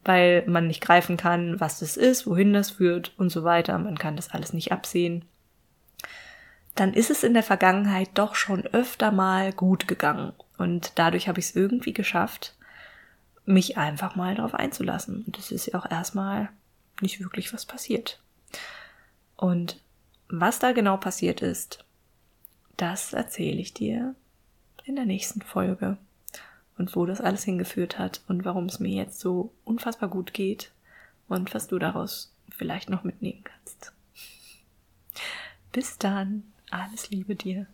weil 0.06 0.44
man 0.46 0.68
nicht 0.68 0.80
greifen 0.80 1.18
kann, 1.18 1.60
was 1.60 1.80
das 1.80 1.98
ist, 1.98 2.28
wohin 2.28 2.54
das 2.54 2.70
führt 2.70 3.18
und 3.18 3.32
so 3.32 3.44
weiter. 3.44 3.76
Man 3.80 3.98
kann 3.98 4.16
das 4.16 4.30
alles 4.30 4.54
nicht 4.54 4.72
absehen. 4.72 5.26
dann 6.76 6.94
ist 6.94 7.10
es 7.10 7.24
in 7.24 7.34
der 7.34 7.42
Vergangenheit 7.42 8.10
doch 8.14 8.36
schon 8.36 8.64
öfter 8.68 9.12
mal 9.12 9.52
gut 9.52 9.88
gegangen. 9.88 10.34
Und 10.60 10.92
dadurch 11.00 11.28
habe 11.28 11.40
ich 11.40 11.46
es 11.46 11.56
irgendwie 11.56 11.94
geschafft, 11.94 12.56
mich 13.46 13.80
einfach 13.80 14.16
mal 14.16 14.36
darauf 14.36 14.54
einzulassen. 14.54 15.24
Und 15.26 15.40
es 15.40 15.52
ist 15.52 15.66
ja 15.66 15.80
auch 15.80 15.90
erstmal 15.90 16.50
nicht 17.02 17.20
wirklich 17.20 17.52
was 17.52 17.66
passiert. 17.66 18.22
Und 19.36 19.82
was 20.30 20.60
da 20.60 20.74
genau 20.74 20.98
passiert 20.98 21.42
ist, 21.42 21.84
das 22.76 23.14
erzähle 23.14 23.60
ich 23.60 23.74
dir 23.74 24.14
in 24.88 24.96
der 24.96 25.06
nächsten 25.06 25.42
Folge. 25.42 25.98
Und 26.78 26.96
wo 26.96 27.06
das 27.06 27.22
alles 27.22 27.44
hingeführt 27.44 27.98
hat 27.98 28.22
und 28.28 28.46
warum 28.46 28.66
es 28.66 28.80
mir 28.80 28.96
jetzt 28.96 29.20
so 29.20 29.52
unfassbar 29.66 30.10
gut 30.10 30.34
geht 30.34 30.72
und 31.28 31.54
was 31.54 31.68
du 31.68 31.80
daraus 31.80 32.32
vielleicht 32.50 32.90
noch 32.90 33.04
mitnehmen 33.04 33.44
kannst. 33.44 33.94
Bis 35.72 35.98
dann, 35.98 36.44
alles 36.70 37.10
Liebe 37.10 37.36
dir. 37.36 37.68